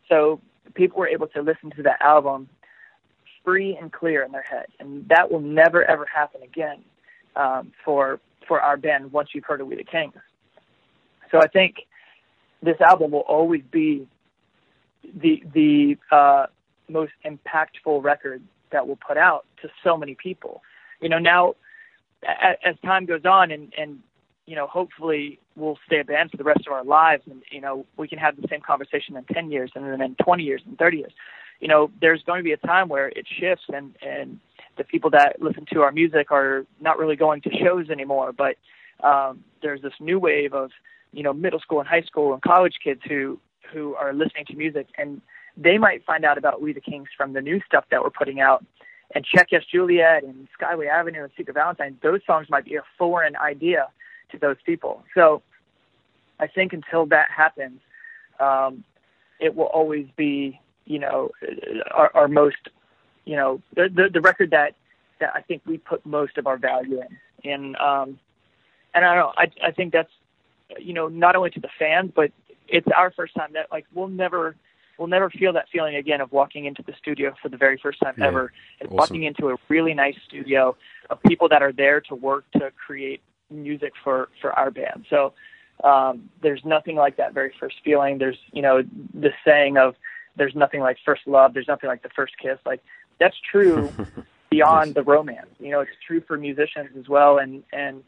So 0.09 0.41
people 0.73 0.99
were 0.99 1.07
able 1.07 1.27
to 1.27 1.41
listen 1.41 1.71
to 1.75 1.83
that 1.83 2.01
album 2.01 2.49
free 3.43 3.77
and 3.79 3.91
clear 3.91 4.23
in 4.23 4.31
their 4.31 4.41
head. 4.41 4.65
And 4.79 5.07
that 5.09 5.31
will 5.31 5.41
never, 5.41 5.83
ever 5.83 6.07
happen 6.11 6.41
again 6.41 6.83
um, 7.35 7.71
for, 7.83 8.19
for 8.47 8.61
our 8.61 8.77
band 8.77 9.11
once 9.11 9.29
you've 9.33 9.45
heard 9.45 9.61
of 9.61 9.67
We 9.67 9.75
the 9.75 9.83
Kings. 9.83 10.15
So 11.31 11.39
I 11.39 11.47
think 11.47 11.75
this 12.63 12.79
album 12.81 13.11
will 13.11 13.19
always 13.19 13.61
be 13.71 14.07
the 15.13 15.43
the 15.53 15.97
uh, 16.11 16.47
most 16.89 17.13
impactful 17.25 18.03
record 18.03 18.41
that 18.71 18.87
we'll 18.87 18.97
put 18.97 19.17
out 19.17 19.45
to 19.61 19.69
so 19.83 19.97
many 19.97 20.15
people. 20.15 20.61
You 21.01 21.09
know, 21.09 21.19
now 21.19 21.55
as, 22.23 22.55
as 22.65 22.75
time 22.83 23.05
goes 23.05 23.25
on, 23.25 23.51
and 23.51 23.73
and 23.77 23.99
you 24.45 24.55
know, 24.55 24.67
hopefully 24.67 25.39
we'll 25.55 25.79
stay 25.85 25.99
a 25.99 26.03
band 26.03 26.31
for 26.31 26.37
the 26.37 26.43
rest 26.43 26.67
of 26.67 26.73
our 26.73 26.83
lives, 26.83 27.23
and 27.29 27.41
you 27.51 27.61
know, 27.61 27.85
we 27.97 28.07
can 28.07 28.19
have 28.19 28.39
the 28.39 28.47
same 28.49 28.61
conversation 28.61 29.15
in 29.15 29.23
ten 29.25 29.51
years, 29.51 29.71
and 29.75 29.85
then 29.85 30.01
in 30.01 30.15
twenty 30.15 30.43
years, 30.43 30.61
and 30.65 30.77
thirty 30.77 30.97
years. 30.97 31.13
You 31.59 31.69
know, 31.69 31.89
there's 32.01 32.21
going 32.23 32.39
to 32.39 32.43
be 32.43 32.51
a 32.51 32.57
time 32.57 32.89
where 32.89 33.09
it 33.09 33.25
shifts, 33.39 33.65
and 33.73 33.95
and 34.01 34.39
the 34.77 34.83
people 34.83 35.09
that 35.11 35.41
listen 35.41 35.65
to 35.73 35.81
our 35.81 35.91
music 35.91 36.31
are 36.31 36.65
not 36.81 36.97
really 36.97 37.15
going 37.15 37.41
to 37.41 37.49
shows 37.63 37.89
anymore, 37.89 38.33
but 38.33 38.55
um, 39.03 39.43
there's 39.61 39.81
this 39.81 39.93
new 39.99 40.19
wave 40.19 40.53
of 40.53 40.71
you 41.11 41.23
know 41.23 41.33
middle 41.33 41.59
school 41.59 41.79
and 41.79 41.87
high 41.87 42.01
school 42.01 42.33
and 42.33 42.41
college 42.41 42.75
kids 42.83 43.01
who 43.07 43.39
who 43.71 43.95
are 43.95 44.13
listening 44.13 44.45
to 44.45 44.55
music 44.55 44.87
and 44.97 45.21
they 45.57 45.77
might 45.77 46.05
find 46.05 46.25
out 46.25 46.37
about 46.37 46.61
We 46.61 46.73
the 46.73 46.81
Kings 46.81 47.07
from 47.15 47.33
the 47.33 47.41
new 47.41 47.61
stuff 47.65 47.85
that 47.91 48.03
we're 48.03 48.09
putting 48.09 48.41
out. 48.41 48.65
And 49.13 49.23
Check 49.23 49.49
Yes 49.51 49.63
Juliet 49.71 50.23
and 50.23 50.47
Skyway 50.59 50.89
Avenue 50.89 51.23
and 51.23 51.31
Secret 51.37 51.53
Valentine, 51.53 51.97
those 52.01 52.21
songs 52.25 52.49
might 52.49 52.65
be 52.65 52.75
a 52.75 52.83
foreign 52.97 53.35
idea 53.35 53.87
to 54.31 54.37
those 54.37 54.57
people. 54.65 55.03
So 55.13 55.41
I 56.39 56.47
think 56.47 56.73
until 56.73 57.05
that 57.07 57.29
happens, 57.29 57.79
um, 58.39 58.83
it 59.39 59.55
will 59.55 59.65
always 59.65 60.07
be, 60.15 60.59
you 60.85 60.99
know, 60.99 61.29
our, 61.91 62.11
our 62.13 62.27
most, 62.27 62.57
you 63.25 63.35
know, 63.35 63.61
the, 63.75 63.89
the, 63.93 64.09
the 64.11 64.21
record 64.21 64.51
that, 64.51 64.73
that 65.19 65.31
I 65.33 65.41
think 65.41 65.61
we 65.65 65.77
put 65.77 66.05
most 66.05 66.37
of 66.37 66.47
our 66.47 66.57
value 66.57 67.01
in. 67.01 67.51
And, 67.51 67.75
um, 67.77 68.19
and 68.93 69.05
I 69.05 69.15
don't 69.15 69.23
know, 69.23 69.33
I, 69.37 69.67
I 69.67 69.71
think 69.71 69.93
that's, 69.93 70.11
you 70.79 70.93
know, 70.93 71.07
not 71.07 71.35
only 71.35 71.51
to 71.51 71.59
the 71.59 71.69
fans, 71.77 72.11
but 72.15 72.31
it's 72.67 72.87
our 72.95 73.11
first 73.11 73.33
time 73.35 73.51
that 73.53 73.67
like 73.71 73.85
we'll 73.93 74.07
never 74.07 74.55
we'll 74.97 75.07
never 75.07 75.29
feel 75.29 75.51
that 75.53 75.65
feeling 75.71 75.95
again 75.95 76.21
of 76.21 76.31
walking 76.31 76.65
into 76.65 76.81
the 76.83 76.93
studio 76.97 77.33
for 77.41 77.49
the 77.49 77.57
very 77.57 77.77
first 77.77 77.99
time 77.99 78.13
Yeah. 78.17 78.27
ever 78.27 78.51
and 78.79 78.87
Awesome. 78.87 78.95
walking 78.97 79.23
into 79.23 79.49
a 79.49 79.55
really 79.69 79.93
nice 79.93 80.15
studio 80.27 80.75
of 81.09 81.21
people 81.23 81.49
that 81.49 81.61
are 81.61 81.71
there 81.73 82.01
to 82.01 82.15
work 82.15 82.45
to 82.53 82.71
create 82.71 83.21
music 83.49 83.93
for 84.03 84.29
for 84.41 84.51
our 84.53 84.71
band. 84.71 85.05
So 85.09 85.33
um, 85.83 86.29
there's 86.41 86.63
nothing 86.63 86.95
like 86.95 87.17
that 87.17 87.33
very 87.33 87.51
first 87.59 87.75
feeling. 87.83 88.17
There's 88.17 88.37
you 88.53 88.61
know 88.61 88.83
the 89.13 89.31
saying 89.45 89.77
of 89.77 89.95
there's 90.37 90.55
nothing 90.55 90.79
like 90.81 90.97
first 91.05 91.21
love. 91.27 91.53
There's 91.53 91.67
nothing 91.67 91.87
like 91.89 92.01
the 92.03 92.09
first 92.15 92.33
kiss. 92.41 92.57
Like 92.65 92.81
that's 93.19 93.35
true 93.51 93.93
beyond 94.49 94.87
Yes. 94.89 94.95
the 94.95 95.03
romance. 95.03 95.47
You 95.59 95.71
know, 95.71 95.81
it's 95.81 95.91
true 96.05 96.21
for 96.21 96.37
musicians 96.37 96.89
as 96.97 97.07
well, 97.09 97.37
and 97.37 97.63
and 97.73 98.03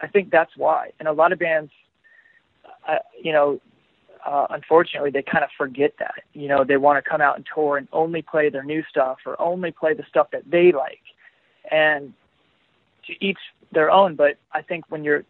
I 0.00 0.08
think 0.08 0.30
that's 0.30 0.56
why. 0.56 0.90
And 0.98 1.06
a 1.08 1.12
lot 1.12 1.32
of 1.32 1.38
bands, 1.38 1.70
uh, 2.88 2.96
you 3.22 3.32
know, 3.32 3.60
uh, 4.24 4.46
unfortunately, 4.50 5.10
they 5.10 5.22
kind 5.22 5.44
of 5.44 5.50
forget 5.56 5.94
that. 5.98 6.22
You 6.32 6.48
know, 6.48 6.64
they 6.64 6.76
want 6.76 7.02
to 7.02 7.08
come 7.08 7.20
out 7.20 7.36
and 7.36 7.46
tour 7.52 7.76
and 7.76 7.88
only 7.92 8.22
play 8.22 8.48
their 8.50 8.62
new 8.62 8.82
stuff 8.88 9.18
or 9.26 9.40
only 9.40 9.72
play 9.72 9.94
the 9.94 10.04
stuff 10.08 10.28
that 10.32 10.42
they 10.50 10.72
like, 10.72 11.02
and 11.70 12.12
to 13.06 13.24
each 13.24 13.38
their 13.72 13.90
own. 13.90 14.14
But 14.14 14.38
I 14.52 14.62
think 14.62 14.84
when 14.88 15.04
you're 15.04 15.24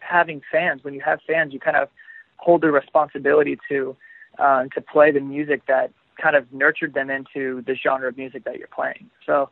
having 0.00 0.42
fans, 0.52 0.84
when 0.84 0.94
you 0.94 1.00
have 1.00 1.20
fans, 1.26 1.52
you 1.52 1.60
kind 1.60 1.76
of 1.76 1.88
hold 2.36 2.60
the 2.60 2.70
responsibility 2.70 3.58
to 3.68 3.96
uh, 4.38 4.64
to 4.74 4.80
play 4.80 5.10
the 5.10 5.20
music 5.20 5.62
that 5.66 5.90
kind 6.20 6.36
of 6.36 6.52
nurtured 6.52 6.94
them 6.94 7.10
into 7.10 7.62
the 7.62 7.74
genre 7.74 8.08
of 8.08 8.16
music 8.16 8.44
that 8.44 8.58
you're 8.58 8.68
playing. 8.68 9.10
So 9.26 9.50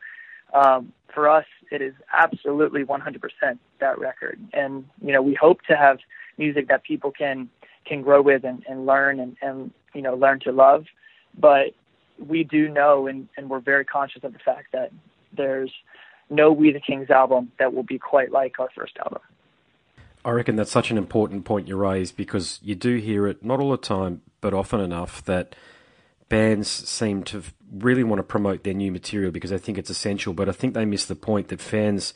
um, 0.52 0.92
for 1.14 1.28
us, 1.28 1.46
it 1.70 1.80
is 1.80 1.94
absolutely 2.12 2.84
100% 2.84 3.58
that 3.80 3.98
record, 3.98 4.38
and 4.52 4.84
you 5.00 5.12
know 5.12 5.22
we 5.22 5.34
hope 5.34 5.62
to 5.62 5.76
have 5.76 5.98
music 6.38 6.68
that 6.68 6.84
people 6.84 7.10
can 7.10 7.48
can 7.84 8.02
grow 8.02 8.22
with 8.22 8.44
and, 8.44 8.64
and 8.68 8.86
learn 8.86 9.20
and, 9.20 9.36
and 9.42 9.70
you 9.94 10.02
know 10.02 10.14
learn 10.14 10.40
to 10.40 10.52
love. 10.52 10.86
But 11.38 11.74
we 12.18 12.44
do 12.44 12.68
know, 12.68 13.06
and, 13.06 13.28
and 13.36 13.48
we're 13.48 13.60
very 13.60 13.84
conscious 13.84 14.22
of 14.24 14.32
the 14.32 14.38
fact 14.38 14.72
that 14.72 14.92
there's 15.36 15.72
no 16.30 16.52
We 16.52 16.72
the 16.72 16.80
Kings 16.80 17.10
album 17.10 17.52
that 17.58 17.74
will 17.74 17.82
be 17.82 17.98
quite 17.98 18.32
like 18.32 18.58
our 18.58 18.68
first 18.74 18.96
album. 18.98 19.20
I 20.24 20.30
reckon 20.30 20.56
that's 20.56 20.70
such 20.70 20.90
an 20.90 20.98
important 20.98 21.44
point 21.44 21.66
you 21.66 21.76
raise 21.76 22.12
because 22.12 22.60
you 22.62 22.74
do 22.74 22.96
hear 22.96 23.26
it 23.26 23.44
not 23.44 23.60
all 23.60 23.72
the 23.72 23.76
time, 23.76 24.22
but 24.40 24.54
often 24.54 24.80
enough 24.80 25.24
that 25.24 25.56
bands 26.28 26.68
seem 26.68 27.24
to 27.24 27.42
really 27.72 28.04
want 28.04 28.20
to 28.20 28.22
promote 28.22 28.62
their 28.62 28.74
new 28.74 28.92
material 28.92 29.32
because 29.32 29.50
they 29.50 29.58
think 29.58 29.78
it's 29.78 29.90
essential. 29.90 30.32
But 30.32 30.48
I 30.48 30.52
think 30.52 30.74
they 30.74 30.84
miss 30.84 31.04
the 31.04 31.16
point 31.16 31.48
that 31.48 31.60
fans 31.60 32.14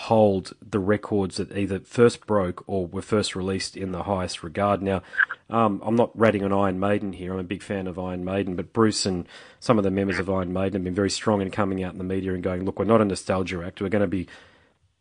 hold 0.00 0.52
the 0.60 0.78
records 0.78 1.38
that 1.38 1.56
either 1.56 1.80
first 1.80 2.26
broke 2.26 2.62
or 2.66 2.86
were 2.86 3.00
first 3.00 3.34
released 3.34 3.78
in 3.78 3.92
the 3.92 4.02
highest 4.02 4.42
regard. 4.42 4.82
Now, 4.82 5.00
um, 5.48 5.80
I'm 5.82 5.96
not 5.96 6.10
ratting 6.14 6.44
on 6.44 6.52
Iron 6.52 6.78
Maiden 6.78 7.14
here. 7.14 7.32
I'm 7.32 7.38
a 7.38 7.44
big 7.44 7.62
fan 7.62 7.86
of 7.86 7.98
Iron 7.98 8.22
Maiden, 8.22 8.56
but 8.56 8.74
Bruce 8.74 9.06
and 9.06 9.26
some 9.58 9.78
of 9.78 9.84
the 9.84 9.90
members 9.90 10.18
of 10.18 10.28
Iron 10.28 10.52
Maiden 10.52 10.74
have 10.74 10.84
been 10.84 10.94
very 10.94 11.08
strong 11.08 11.40
in 11.40 11.50
coming 11.50 11.82
out 11.82 11.92
in 11.92 11.98
the 11.98 12.04
media 12.04 12.34
and 12.34 12.42
going, 12.42 12.66
look, 12.66 12.78
we're 12.78 12.84
not 12.84 13.00
a 13.00 13.06
nostalgia 13.06 13.64
act. 13.64 13.80
We're 13.80 13.88
going 13.88 14.02
to 14.02 14.06
be 14.06 14.28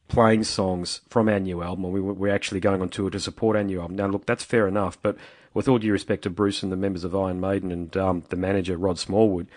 playing 0.08 0.46
songs 0.46 1.02
from 1.10 1.28
our 1.28 1.42
new 1.42 1.62
album, 1.62 1.84
or 1.84 1.92
we, 1.92 2.00
we're 2.00 2.34
actually 2.34 2.62
going 2.62 2.82
on 2.82 2.88
tour 2.88 3.10
to 3.10 3.20
support 3.20 3.58
our 3.58 3.66
new 3.66 3.82
album. 3.82 3.98
Now, 3.98 4.08
look, 4.08 4.26
that's 4.26 4.46
fair 4.46 4.66
enough, 4.66 4.98
but 5.02 5.18
with 5.54 5.68
all 5.68 5.78
due 5.78 5.92
respect 5.92 6.24
to 6.24 6.30
Bruce 6.30 6.64
and 6.64 6.72
the 6.72 6.78
members 6.78 7.04
of 7.04 7.14
Iron 7.14 7.42
Maiden 7.42 7.70
and 7.70 7.98
um, 7.98 8.24
the 8.30 8.38
manager, 8.38 8.78
Rod 8.78 8.98
Smallwood, 8.98 9.48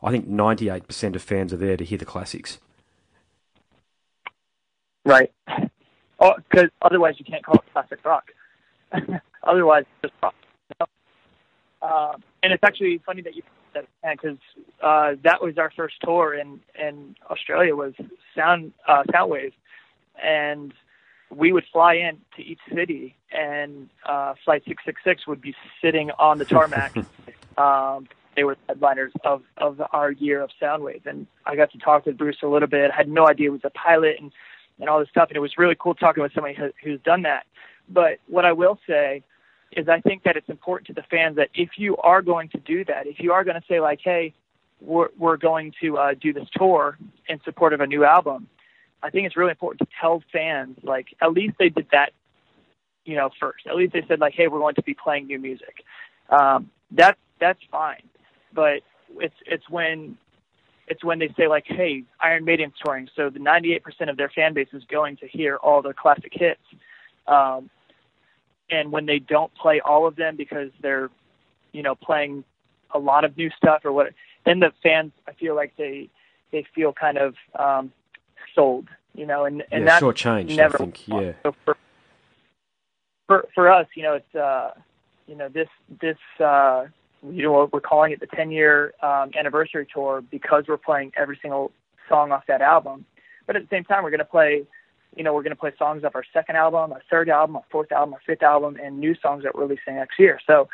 I 0.00 0.12
think 0.12 0.28
98% 0.28 1.16
of 1.16 1.22
fans 1.22 1.52
are 1.52 1.56
there 1.56 1.76
to 1.76 1.84
hear 1.84 1.98
the 1.98 2.04
classics. 2.04 2.58
Right. 5.04 5.32
Oh, 6.20 6.34
because 6.48 6.70
otherwise 6.80 7.14
you 7.18 7.24
can't 7.24 7.44
call 7.44 7.56
it 7.56 7.72
classic 7.72 8.04
rock. 8.04 8.30
otherwise, 9.42 9.84
it's 10.02 10.12
just 10.12 10.22
rock. 10.22 10.34
Uh, 11.82 12.12
and 12.42 12.52
it's 12.52 12.64
actually 12.64 13.00
funny 13.04 13.20
that 13.22 13.34
you 13.34 13.42
said 13.72 13.86
that 14.02 14.16
because 14.16 14.38
uh, 14.82 15.14
that 15.22 15.42
was 15.42 15.58
our 15.58 15.70
first 15.76 15.96
tour 16.02 16.34
in 16.34 16.60
in 16.80 17.14
Australia 17.30 17.76
was 17.76 17.92
Sound 18.34 18.72
uh, 18.88 19.02
Soundwave, 19.12 19.52
and 20.22 20.72
we 21.30 21.52
would 21.52 21.64
fly 21.72 21.94
in 21.94 22.18
to 22.36 22.42
each 22.42 22.60
city, 22.74 23.16
and 23.32 23.90
uh, 24.06 24.34
Flight 24.44 24.62
Six 24.66 24.82
Six 24.84 25.00
Six 25.04 25.26
would 25.26 25.42
be 25.42 25.54
sitting 25.82 26.10
on 26.12 26.38
the 26.38 26.44
tarmac. 26.46 26.96
um, 27.58 28.08
they 28.36 28.44
were 28.44 28.56
headliners 28.66 29.12
of 29.24 29.42
of 29.58 29.82
our 29.92 30.12
year 30.12 30.40
of 30.40 30.50
Soundwave, 30.60 31.06
and 31.06 31.26
I 31.44 31.56
got 31.56 31.70
to 31.72 31.78
talk 31.78 32.06
with 32.06 32.16
Bruce 32.16 32.38
a 32.42 32.46
little 32.46 32.68
bit. 32.68 32.90
I 32.90 32.96
had 32.96 33.08
no 33.08 33.28
idea 33.28 33.46
he 33.46 33.50
was 33.50 33.60
a 33.64 33.70
pilot 33.70 34.16
and 34.20 34.32
and 34.80 34.88
all 34.88 34.98
this 34.98 35.08
stuff, 35.08 35.28
and 35.28 35.36
it 35.36 35.40
was 35.40 35.52
really 35.58 35.76
cool 35.78 35.94
talking 35.94 36.22
with 36.22 36.32
somebody 36.34 36.54
who, 36.54 36.70
who's 36.82 37.00
done 37.02 37.22
that. 37.22 37.46
But 37.88 38.18
what 38.26 38.44
I 38.44 38.52
will 38.52 38.78
say 38.86 39.22
is, 39.72 39.88
I 39.88 40.00
think 40.00 40.22
that 40.24 40.36
it's 40.36 40.48
important 40.48 40.86
to 40.88 40.94
the 40.94 41.06
fans 41.10 41.36
that 41.36 41.50
if 41.54 41.70
you 41.76 41.96
are 41.98 42.22
going 42.22 42.48
to 42.50 42.58
do 42.58 42.84
that, 42.86 43.06
if 43.06 43.20
you 43.20 43.32
are 43.32 43.44
going 43.44 43.60
to 43.60 43.66
say 43.68 43.80
like, 43.80 44.00
hey, 44.02 44.34
we're 44.80 45.08
we're 45.18 45.36
going 45.36 45.72
to 45.80 45.98
uh, 45.98 46.14
do 46.20 46.32
this 46.32 46.48
tour 46.56 46.98
in 47.28 47.40
support 47.44 47.72
of 47.72 47.80
a 47.80 47.86
new 47.86 48.04
album, 48.04 48.48
I 49.02 49.10
think 49.10 49.26
it's 49.26 49.36
really 49.36 49.50
important 49.50 49.80
to 49.80 49.96
tell 50.00 50.22
fans 50.32 50.78
like 50.82 51.08
at 51.20 51.32
least 51.32 51.56
they 51.58 51.68
did 51.68 51.86
that, 51.92 52.12
you 53.04 53.16
know, 53.16 53.30
first. 53.38 53.66
At 53.66 53.76
least 53.76 53.92
they 53.92 54.04
said 54.08 54.20
like, 54.20 54.34
hey, 54.34 54.48
we're 54.48 54.60
going 54.60 54.74
to 54.76 54.82
be 54.82 54.94
playing 54.94 55.26
new 55.26 55.38
music. 55.38 55.84
Um, 56.30 56.70
that 56.92 57.18
that's 57.40 57.60
fine, 57.70 58.02
but 58.52 58.80
it's 59.16 59.34
it's 59.46 59.68
when 59.68 60.16
it's 60.86 61.02
when 61.04 61.18
they 61.18 61.32
say 61.36 61.48
like, 61.48 61.64
hey, 61.66 62.04
Iron 62.20 62.44
Maiden's 62.44 62.74
touring, 62.84 63.08
so 63.16 63.30
the 63.30 63.38
98% 63.38 63.82
of 64.10 64.16
their 64.16 64.28
fan 64.28 64.54
base 64.54 64.68
is 64.72 64.82
going 64.84 65.16
to 65.18 65.28
hear 65.28 65.56
all 65.56 65.82
their 65.82 65.94
classic 65.94 66.32
hits. 66.32 66.60
Um, 67.26 67.70
and 68.70 68.92
when 68.92 69.06
they 69.06 69.18
don't 69.18 69.54
play 69.54 69.80
all 69.80 70.06
of 70.06 70.16
them 70.16 70.36
because 70.36 70.70
they're, 70.80 71.10
you 71.72 71.82
know, 71.82 71.94
playing 71.94 72.44
a 72.92 72.98
lot 72.98 73.24
of 73.24 73.36
new 73.36 73.50
stuff 73.56 73.82
or 73.84 73.92
what, 73.92 74.12
then 74.44 74.60
the 74.60 74.72
fans, 74.82 75.12
I 75.26 75.32
feel 75.32 75.54
like 75.54 75.74
they 75.76 76.08
they 76.52 76.66
feel 76.74 76.92
kind 76.92 77.18
of 77.18 77.34
um, 77.58 77.92
sold, 78.54 78.88
you 79.14 79.26
know, 79.26 79.44
and 79.44 79.62
and 79.72 79.84
yeah, 79.84 80.00
that's 80.00 80.02
shortchanged, 80.02 80.56
never 80.56 80.76
I 80.76 80.78
think. 80.78 81.08
Yeah. 81.08 81.32
so 81.42 81.54
for, 81.64 81.76
for 83.26 83.48
for 83.54 83.70
us, 83.70 83.86
you 83.94 84.02
know, 84.02 84.14
it's 84.14 84.34
uh, 84.34 84.70
you 85.26 85.34
know 85.34 85.48
this 85.48 85.68
this 86.00 86.18
uh, 86.40 86.86
you 87.30 87.42
know 87.42 87.68
we're 87.72 87.80
calling 87.80 88.12
it 88.12 88.20
the 88.20 88.26
10 88.26 88.50
year 88.50 88.94
um, 89.02 89.30
anniversary 89.38 89.86
tour 89.92 90.22
because 90.30 90.64
we're 90.68 90.76
playing 90.76 91.12
every 91.16 91.38
single 91.40 91.72
song 92.08 92.32
off 92.32 92.44
that 92.48 92.60
album. 92.60 93.04
But 93.46 93.56
at 93.56 93.62
the 93.62 93.68
same 93.68 93.84
time, 93.84 94.02
we're 94.02 94.10
going 94.10 94.18
to 94.18 94.24
play, 94.24 94.64
you 95.16 95.24
know, 95.24 95.34
we're 95.34 95.42
going 95.42 95.54
to 95.54 95.60
play 95.60 95.72
songs 95.78 96.04
off 96.04 96.14
our 96.14 96.24
second 96.32 96.56
album, 96.56 96.92
our 96.92 97.02
third 97.10 97.28
album, 97.28 97.56
our 97.56 97.64
fourth 97.70 97.92
album, 97.92 98.14
our 98.14 98.20
fifth 98.26 98.42
album, 98.42 98.78
and 98.82 98.98
new 98.98 99.14
songs 99.20 99.44
that 99.44 99.54
we're 99.54 99.62
releasing 99.62 99.96
next 99.96 100.18
year. 100.18 100.40
So 100.46 100.68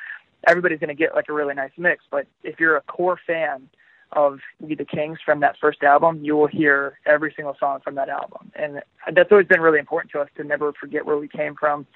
everybody's 0.46 0.78
going 0.78 0.88
to 0.88 0.94
get 0.94 1.14
like 1.14 1.28
a 1.28 1.32
really 1.32 1.54
nice 1.54 1.72
mix. 1.76 2.04
But 2.10 2.26
if 2.42 2.60
you're 2.60 2.76
a 2.76 2.82
core 2.82 3.18
fan 3.26 3.68
of 4.12 4.40
We 4.60 4.74
the 4.74 4.84
Kings 4.84 5.18
from 5.24 5.40
that 5.40 5.56
first 5.60 5.82
album, 5.82 6.24
you 6.24 6.36
will 6.36 6.46
hear 6.46 6.98
every 7.06 7.32
single 7.34 7.56
song 7.58 7.80
from 7.82 7.94
that 7.94 8.08
album, 8.08 8.50
and 8.56 8.82
that's 9.14 9.30
always 9.30 9.46
been 9.46 9.60
really 9.60 9.78
important 9.78 10.10
to 10.12 10.20
us 10.20 10.28
to 10.36 10.44
never 10.44 10.72
forget 10.72 11.06
where 11.06 11.16
we 11.16 11.28
came 11.28 11.54
from. 11.54 11.86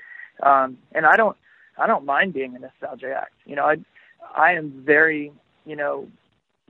Um, 0.43 0.79
and 0.93 1.07
I 1.07 1.17
don't, 1.17 1.37
I 1.77 1.87
don't 1.87 2.05
mind 2.05 2.33
being 2.33 2.55
a 2.55 2.59
nostalgia 2.59 3.15
act. 3.21 3.35
You 3.47 3.57
know, 3.57 3.65
I, 3.65 3.77
I 4.35 4.53
am 4.53 4.83
very, 4.85 5.33
you 5.65 5.77
know, 5.77 6.09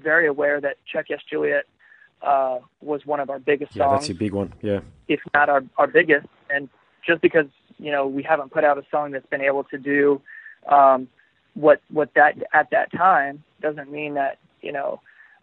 very 0.02 0.26
aware 0.26 0.60
that 0.60 0.76
Check 0.90 1.06
Yes 1.08 1.20
Juliet 1.28 1.64
uh, 2.22 2.58
was 2.80 3.06
one 3.06 3.20
of 3.20 3.30
our 3.30 3.38
biggest 3.38 3.74
Yeah, 3.74 3.84
songs 3.84 4.00
that's 4.00 4.08
your 4.08 4.18
big 4.18 4.32
one. 4.32 4.52
Yeah. 4.62 4.80
if 5.08 5.20
not 5.32 5.48
our, 5.48 5.62
our 5.76 5.86
biggest. 5.86 6.26
And 6.50 6.68
just 7.06 7.20
because 7.22 7.46
you 7.78 7.90
know 7.90 8.06
we 8.06 8.22
haven't 8.22 8.52
put 8.52 8.64
out 8.64 8.78
a 8.78 8.84
song 8.90 9.10
that's 9.10 9.26
been 9.26 9.40
able 9.40 9.64
to 9.64 9.78
do 9.78 10.20
um, 10.70 11.08
what 11.54 11.80
what 11.90 12.10
that 12.14 12.34
at 12.52 12.70
that 12.70 12.90
time 12.92 13.42
doesn't 13.60 13.90
mean 13.90 14.14
that 14.14 14.38
you 14.62 14.72
know 14.72 15.00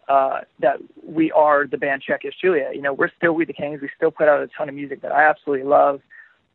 uh, 0.08 0.40
that 0.60 0.78
we 1.06 1.30
are 1.32 1.66
the 1.66 1.78
band 1.78 2.02
Check 2.02 2.22
Yes 2.24 2.34
Juliet. 2.40 2.74
You 2.74 2.82
know, 2.82 2.92
we're 2.92 3.10
still 3.16 3.32
We 3.34 3.44
the 3.44 3.52
Kings. 3.52 3.80
We 3.80 3.88
still 3.96 4.10
put 4.10 4.28
out 4.28 4.42
a 4.42 4.48
ton 4.48 4.68
of 4.68 4.74
music 4.74 5.02
that 5.02 5.12
I 5.12 5.24
absolutely 5.28 5.66
love. 5.66 6.00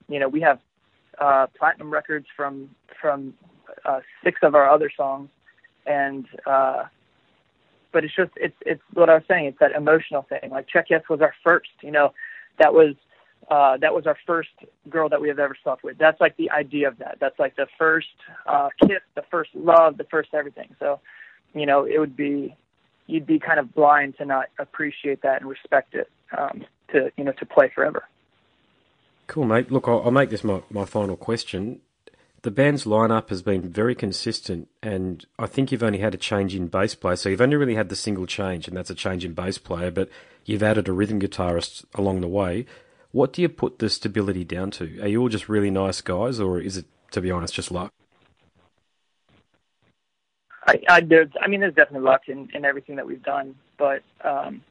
You 0.09 0.19
know, 0.19 0.27
we 0.27 0.41
have 0.41 0.59
uh, 1.19 1.47
platinum 1.57 1.91
records 1.91 2.27
from 2.35 2.69
from 3.01 3.33
uh, 3.85 4.01
six 4.23 4.39
of 4.43 4.55
our 4.55 4.69
other 4.69 4.91
songs, 4.95 5.29
and 5.87 6.25
uh, 6.45 6.83
but 7.91 8.03
it's 8.03 8.15
just 8.15 8.31
it's 8.35 8.55
it's 8.61 8.81
what 8.93 9.09
I 9.09 9.15
was 9.15 9.23
saying. 9.27 9.45
It's 9.45 9.59
that 9.59 9.71
emotional 9.71 10.23
thing. 10.23 10.51
Like 10.51 10.67
Check 10.67 10.87
Yes 10.89 11.03
was 11.09 11.21
our 11.21 11.33
first. 11.43 11.69
You 11.81 11.91
know, 11.91 12.13
that 12.59 12.73
was 12.73 12.95
uh, 13.49 13.77
that 13.77 13.93
was 13.93 14.05
our 14.05 14.17
first 14.25 14.49
girl 14.89 15.09
that 15.09 15.21
we 15.21 15.29
have 15.29 15.39
ever 15.39 15.55
slept 15.63 15.83
with. 15.83 15.97
That's 15.97 16.19
like 16.19 16.35
the 16.37 16.51
idea 16.51 16.87
of 16.87 16.97
that. 16.99 17.17
That's 17.19 17.39
like 17.39 17.55
the 17.55 17.67
first 17.77 18.07
uh, 18.45 18.69
kiss, 18.81 18.99
the 19.15 19.23
first 19.31 19.51
love, 19.55 19.97
the 19.97 20.03
first 20.05 20.29
everything. 20.33 20.75
So, 20.79 20.99
you 21.53 21.65
know, 21.65 21.85
it 21.85 21.99
would 21.99 22.17
be 22.17 22.55
you'd 23.07 23.25
be 23.25 23.39
kind 23.39 23.59
of 23.59 23.73
blind 23.73 24.17
to 24.17 24.25
not 24.25 24.47
appreciate 24.59 25.21
that 25.21 25.41
and 25.41 25.49
respect 25.49 25.95
it 25.95 26.09
um, 26.37 26.65
to 26.91 27.11
you 27.17 27.23
know 27.23 27.31
to 27.33 27.45
play 27.45 27.71
forever. 27.73 28.03
Cool, 29.27 29.45
mate. 29.45 29.71
Look, 29.71 29.87
I'll, 29.87 30.01
I'll 30.03 30.11
make 30.11 30.29
this 30.29 30.43
my, 30.43 30.61
my 30.69 30.85
final 30.85 31.17
question. 31.17 31.81
The 32.47 32.51
band's 32.51 32.85
lineup 32.85 33.27
has 33.27 33.41
been 33.41 33.67
very 33.67 33.93
consistent, 33.93 34.69
and 34.81 35.25
I 35.37 35.47
think 35.47 35.69
you've 35.69 35.83
only 35.83 35.99
had 35.99 36.13
a 36.13 36.17
change 36.17 36.55
in 36.55 36.67
bass 36.67 36.95
player. 36.95 37.17
So 37.17 37.27
you've 37.27 37.41
only 37.41 37.57
really 37.57 37.75
had 37.75 37.89
the 37.89 37.95
single 37.97 38.25
change, 38.25 38.69
and 38.69 38.77
that's 38.77 38.89
a 38.89 38.95
change 38.95 39.25
in 39.25 39.33
bass 39.33 39.57
player, 39.57 39.91
but 39.91 40.07
you've 40.45 40.63
added 40.63 40.87
a 40.87 40.93
rhythm 40.93 41.19
guitarist 41.19 41.83
along 41.95 42.21
the 42.21 42.27
way. 42.29 42.65
What 43.11 43.33
do 43.33 43.41
you 43.41 43.49
put 43.49 43.79
the 43.79 43.89
stability 43.89 44.45
down 44.45 44.71
to? 44.71 45.01
Are 45.01 45.09
you 45.09 45.19
all 45.19 45.27
just 45.27 45.49
really 45.49 45.69
nice 45.69 45.99
guys, 45.99 46.39
or 46.39 46.61
is 46.61 46.77
it, 46.77 46.85
to 47.11 47.19
be 47.19 47.29
honest, 47.31 47.53
just 47.53 47.69
luck? 47.69 47.91
I, 50.65 50.79
I 50.87 51.01
there's 51.01 51.31
I 51.41 51.49
mean 51.49 51.59
there's 51.59 51.75
definitely 51.75 52.07
luck 52.07 52.29
in, 52.29 52.47
in 52.53 52.63
everything 52.63 52.95
that 52.95 53.05
we've 53.05 53.23
done, 53.23 53.55
but 53.77 54.03
um, 54.23 54.61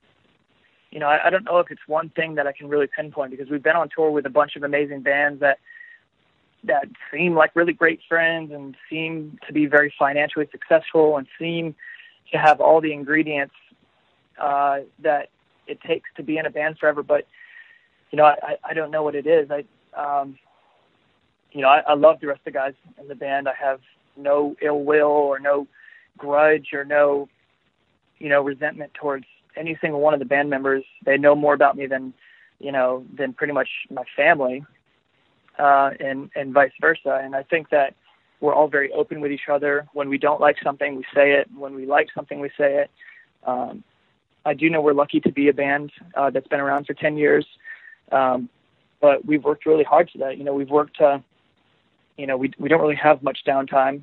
you 0.90 0.98
know 0.98 1.08
I, 1.08 1.26
I 1.26 1.28
don't 1.28 1.44
know 1.44 1.58
if 1.58 1.70
it's 1.70 1.86
one 1.86 2.08
thing 2.08 2.36
that 2.36 2.46
I 2.46 2.52
can 2.52 2.68
really 2.68 2.86
pinpoint 2.86 3.32
because 3.32 3.50
we've 3.50 3.62
been 3.62 3.76
on 3.76 3.90
tour 3.94 4.10
with 4.10 4.24
a 4.24 4.30
bunch 4.30 4.56
of 4.56 4.62
amazing 4.62 5.02
bands 5.02 5.40
that 5.40 5.58
that 6.66 6.88
seem 7.12 7.34
like 7.34 7.54
really 7.54 7.72
great 7.72 8.00
friends 8.08 8.52
and 8.52 8.76
seem 8.90 9.38
to 9.46 9.52
be 9.52 9.66
very 9.66 9.92
financially 9.98 10.48
successful 10.50 11.16
and 11.16 11.26
seem 11.38 11.74
to 12.32 12.38
have 12.38 12.60
all 12.60 12.80
the 12.80 12.92
ingredients 12.92 13.54
uh, 14.40 14.80
that 15.00 15.30
it 15.66 15.80
takes 15.80 16.08
to 16.16 16.22
be 16.22 16.38
in 16.38 16.46
a 16.46 16.50
band 16.50 16.78
forever. 16.78 17.02
But 17.02 17.26
you 18.10 18.16
know, 18.16 18.24
I, 18.24 18.56
I 18.64 18.74
don't 18.74 18.90
know 18.90 19.02
what 19.02 19.14
it 19.14 19.26
is. 19.26 19.50
I, 19.50 19.64
um, 19.94 20.38
you 21.52 21.62
know, 21.62 21.68
I, 21.68 21.80
I 21.80 21.94
love 21.94 22.20
the 22.20 22.28
rest 22.28 22.40
of 22.40 22.44
the 22.44 22.50
guys 22.52 22.74
in 23.00 23.08
the 23.08 23.14
band. 23.14 23.48
I 23.48 23.54
have 23.58 23.80
no 24.16 24.56
ill 24.62 24.84
will 24.84 25.06
or 25.06 25.38
no 25.38 25.66
grudge 26.16 26.68
or 26.72 26.84
no, 26.84 27.28
you 28.18 28.28
know, 28.28 28.42
resentment 28.42 28.94
towards 28.94 29.26
any 29.56 29.76
single 29.80 30.00
one 30.00 30.14
of 30.14 30.20
the 30.20 30.26
band 30.26 30.50
members. 30.50 30.84
They 31.04 31.16
know 31.16 31.34
more 31.34 31.54
about 31.54 31.76
me 31.76 31.86
than, 31.86 32.14
you 32.58 32.72
know, 32.72 33.04
than 33.16 33.32
pretty 33.32 33.52
much 33.52 33.68
my 33.90 34.04
family, 34.14 34.64
uh, 35.58 35.90
and 36.00 36.30
and 36.34 36.52
vice 36.52 36.72
versa. 36.80 37.20
And 37.22 37.34
I 37.34 37.42
think 37.42 37.70
that 37.70 37.94
we're 38.40 38.54
all 38.54 38.68
very 38.68 38.92
open 38.92 39.20
with 39.20 39.32
each 39.32 39.48
other. 39.50 39.86
When 39.92 40.08
we 40.08 40.18
don't 40.18 40.40
like 40.40 40.56
something, 40.62 40.96
we 40.96 41.04
say 41.14 41.32
it. 41.32 41.48
When 41.56 41.74
we 41.74 41.86
like 41.86 42.08
something, 42.14 42.40
we 42.40 42.50
say 42.56 42.76
it. 42.82 42.90
Um, 43.44 43.82
I 44.44 44.54
do 44.54 44.70
know 44.70 44.80
we're 44.80 44.92
lucky 44.92 45.20
to 45.20 45.32
be 45.32 45.48
a 45.48 45.52
band 45.52 45.90
uh, 46.14 46.30
that's 46.30 46.46
been 46.46 46.60
around 46.60 46.86
for 46.86 46.94
10 46.94 47.16
years, 47.16 47.44
um, 48.12 48.48
but 49.00 49.24
we've 49.24 49.42
worked 49.42 49.66
really 49.66 49.82
hard 49.82 50.08
for 50.10 50.18
that. 50.18 50.38
You 50.38 50.44
know, 50.44 50.54
we've 50.54 50.70
worked. 50.70 51.00
Uh, 51.00 51.18
you 52.16 52.26
know, 52.26 52.36
we 52.36 52.52
we 52.58 52.68
don't 52.68 52.80
really 52.80 52.96
have 52.96 53.22
much 53.22 53.40
downtime. 53.46 54.02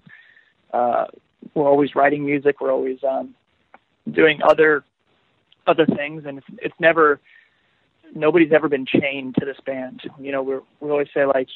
Uh, 0.71 1.05
we're 1.53 1.67
always 1.67 1.95
writing 1.95 2.25
music. 2.25 2.61
We're 2.61 2.71
always 2.71 3.03
um, 3.03 3.35
doing 4.11 4.41
other 4.43 4.83
other 5.65 5.85
things, 5.85 6.23
and 6.25 6.39
it's, 6.39 6.47
it's 6.59 6.75
never 6.79 7.19
nobody's 8.13 8.51
ever 8.51 8.69
been 8.69 8.85
chained 8.85 9.35
to 9.39 9.45
this 9.45 9.57
band. 9.65 10.01
You 10.19 10.31
know, 10.31 10.43
we 10.43 10.55
we 10.79 10.91
always 10.91 11.07
say 11.13 11.25
like, 11.25 11.47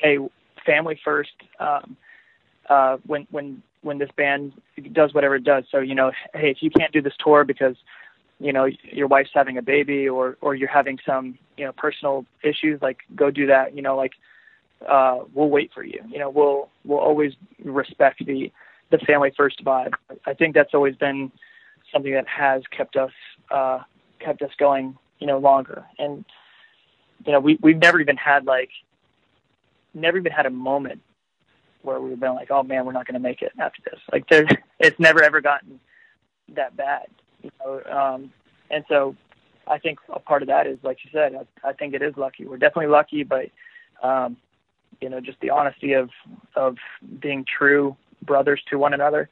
hey, 0.00 0.18
family 0.64 0.98
first. 1.04 1.32
Um, 1.60 1.96
uh, 2.68 2.96
when 3.06 3.26
when 3.30 3.62
when 3.82 3.98
this 3.98 4.10
band 4.16 4.52
does 4.92 5.12
whatever 5.12 5.36
it 5.36 5.44
does. 5.44 5.64
So 5.70 5.78
you 5.78 5.94
know, 5.94 6.12
hey, 6.32 6.50
if 6.50 6.58
you 6.62 6.70
can't 6.70 6.92
do 6.92 7.02
this 7.02 7.12
tour 7.22 7.44
because 7.44 7.76
you 8.40 8.52
know 8.52 8.66
your 8.82 9.06
wife's 9.06 9.30
having 9.32 9.58
a 9.58 9.62
baby 9.62 10.08
or 10.08 10.36
or 10.40 10.54
you're 10.54 10.68
having 10.68 10.98
some 11.06 11.38
you 11.56 11.64
know 11.64 11.72
personal 11.72 12.24
issues 12.42 12.80
like 12.82 12.98
go 13.14 13.30
do 13.30 13.46
that 13.46 13.74
you 13.76 13.82
know 13.82 13.96
like 13.96 14.12
uh 14.88 15.20
we'll 15.32 15.48
wait 15.48 15.70
for 15.72 15.84
you 15.84 16.00
you 16.08 16.18
know 16.18 16.28
we'll 16.28 16.68
we'll 16.84 16.98
always 16.98 17.32
respect 17.64 18.24
the 18.26 18.50
the 18.90 18.98
family 18.98 19.32
first 19.36 19.64
vibe 19.64 19.92
i 20.26 20.34
think 20.34 20.54
that's 20.54 20.74
always 20.74 20.96
been 20.96 21.30
something 21.92 22.12
that 22.12 22.26
has 22.26 22.62
kept 22.76 22.96
us 22.96 23.12
uh 23.50 23.78
kept 24.18 24.42
us 24.42 24.50
going 24.58 24.96
you 25.18 25.26
know 25.26 25.38
longer 25.38 25.84
and 25.98 26.24
you 27.24 27.32
know 27.32 27.40
we 27.40 27.58
we've 27.62 27.78
never 27.78 28.00
even 28.00 28.16
had 28.16 28.44
like 28.46 28.70
never 29.94 30.18
even 30.18 30.32
had 30.32 30.46
a 30.46 30.50
moment 30.50 31.00
where 31.82 32.00
we've 32.00 32.18
been 32.18 32.34
like 32.34 32.50
oh 32.50 32.62
man 32.62 32.84
we're 32.84 32.92
not 32.92 33.06
going 33.06 33.14
to 33.14 33.20
make 33.20 33.42
it 33.42 33.52
after 33.58 33.82
this 33.84 34.00
like 34.12 34.24
there's 34.28 34.48
it's 34.80 34.98
never 34.98 35.22
ever 35.22 35.40
gotten 35.40 35.78
that 36.54 36.76
bad 36.76 37.06
you 37.42 37.50
know, 37.60 37.82
um, 37.92 38.32
and 38.70 38.84
so 38.88 39.14
I 39.68 39.78
think 39.78 39.98
a 40.12 40.18
part 40.18 40.42
of 40.42 40.48
that 40.48 40.66
is, 40.66 40.78
like 40.82 40.98
you 41.04 41.10
said, 41.12 41.34
I, 41.34 41.68
I 41.68 41.72
think 41.74 41.94
it 41.94 42.02
is 42.02 42.14
lucky. 42.16 42.46
We're 42.46 42.56
definitely 42.56 42.90
lucky, 42.90 43.22
but 43.22 43.46
um, 44.02 44.36
you 45.00 45.08
know, 45.08 45.20
just 45.20 45.38
the 45.40 45.50
honesty 45.50 45.92
of 45.92 46.10
of 46.56 46.76
being 47.20 47.44
true 47.44 47.96
brothers 48.22 48.60
to 48.70 48.78
one 48.78 48.94
another 48.94 49.28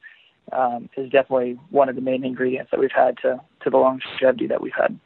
um, 0.51 0.89
is 0.95 1.09
definitely 1.09 1.59
one 1.69 1.89
of 1.89 1.95
the 1.95 2.01
main 2.01 2.23
ingredients 2.23 2.69
that 2.71 2.79
we've 2.79 2.91
had 2.91 3.17
to 3.23 3.39
to 3.63 3.69
the 3.69 3.77
longevity 3.77 4.47
that 4.47 4.61
we've 4.61 4.73
had. 4.77 4.97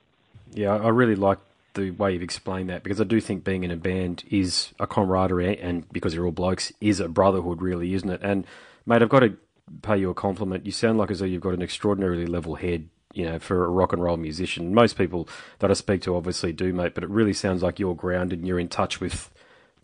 Yeah, 0.54 0.76
I 0.76 0.90
really 0.90 1.16
like 1.16 1.40
the 1.74 1.92
way 1.92 2.14
you've 2.14 2.24
explained 2.24 2.70
that 2.70 2.84
because 2.84 3.00
I 3.00 3.04
do 3.04 3.22
think 3.22 3.44
being 3.44 3.64
in 3.64 3.72
a 3.72 3.78
band 3.78 4.24
is 4.30 4.74
a 4.80 4.88
camaraderie, 4.88 5.60
and 5.60 5.88
because 5.92 6.14
you're 6.14 6.26
all 6.26 6.32
blokes, 6.32 6.72
is 6.82 7.00
a 7.00 7.08
brotherhood, 7.08 7.62
really, 7.62 7.94
isn't 7.94 8.10
it? 8.10 8.22
And 8.24 8.46
mate, 8.86 9.02
I've 9.02 9.10
got 9.10 9.20
to 9.22 9.38
pay 9.82 9.98
you 9.98 10.10
a 10.10 10.14
compliment. 10.14 10.66
You 10.66 10.72
sound 10.72 10.98
like 10.98 11.12
as 11.12 11.20
though 11.20 11.26
you've 11.26 11.42
got 11.42 11.54
an 11.54 11.62
extraordinarily 11.62 12.26
level 12.26 12.56
head 12.56 12.90
you 13.18 13.26
know, 13.26 13.40
for 13.40 13.66
a 13.66 13.70
rock 13.70 13.94
and 13.94 14.04
roll 14.04 14.16
musician. 14.16 14.76
Most 14.76 14.96
people 14.96 15.28
that 15.58 15.72
I 15.72 15.74
speak 15.74 16.04
to 16.04 16.16
obviously 16.16 16.54
do, 16.54 16.72
mate, 16.72 16.94
but 16.94 17.04
it 17.04 17.10
really 17.10 17.34
sounds 17.34 17.64
like 17.64 17.80
you're 17.80 17.96
grounded 17.96 18.40
and 18.40 18.48
you're 18.48 18.60
in 18.60 18.68
touch 18.68 19.02
with 19.02 19.32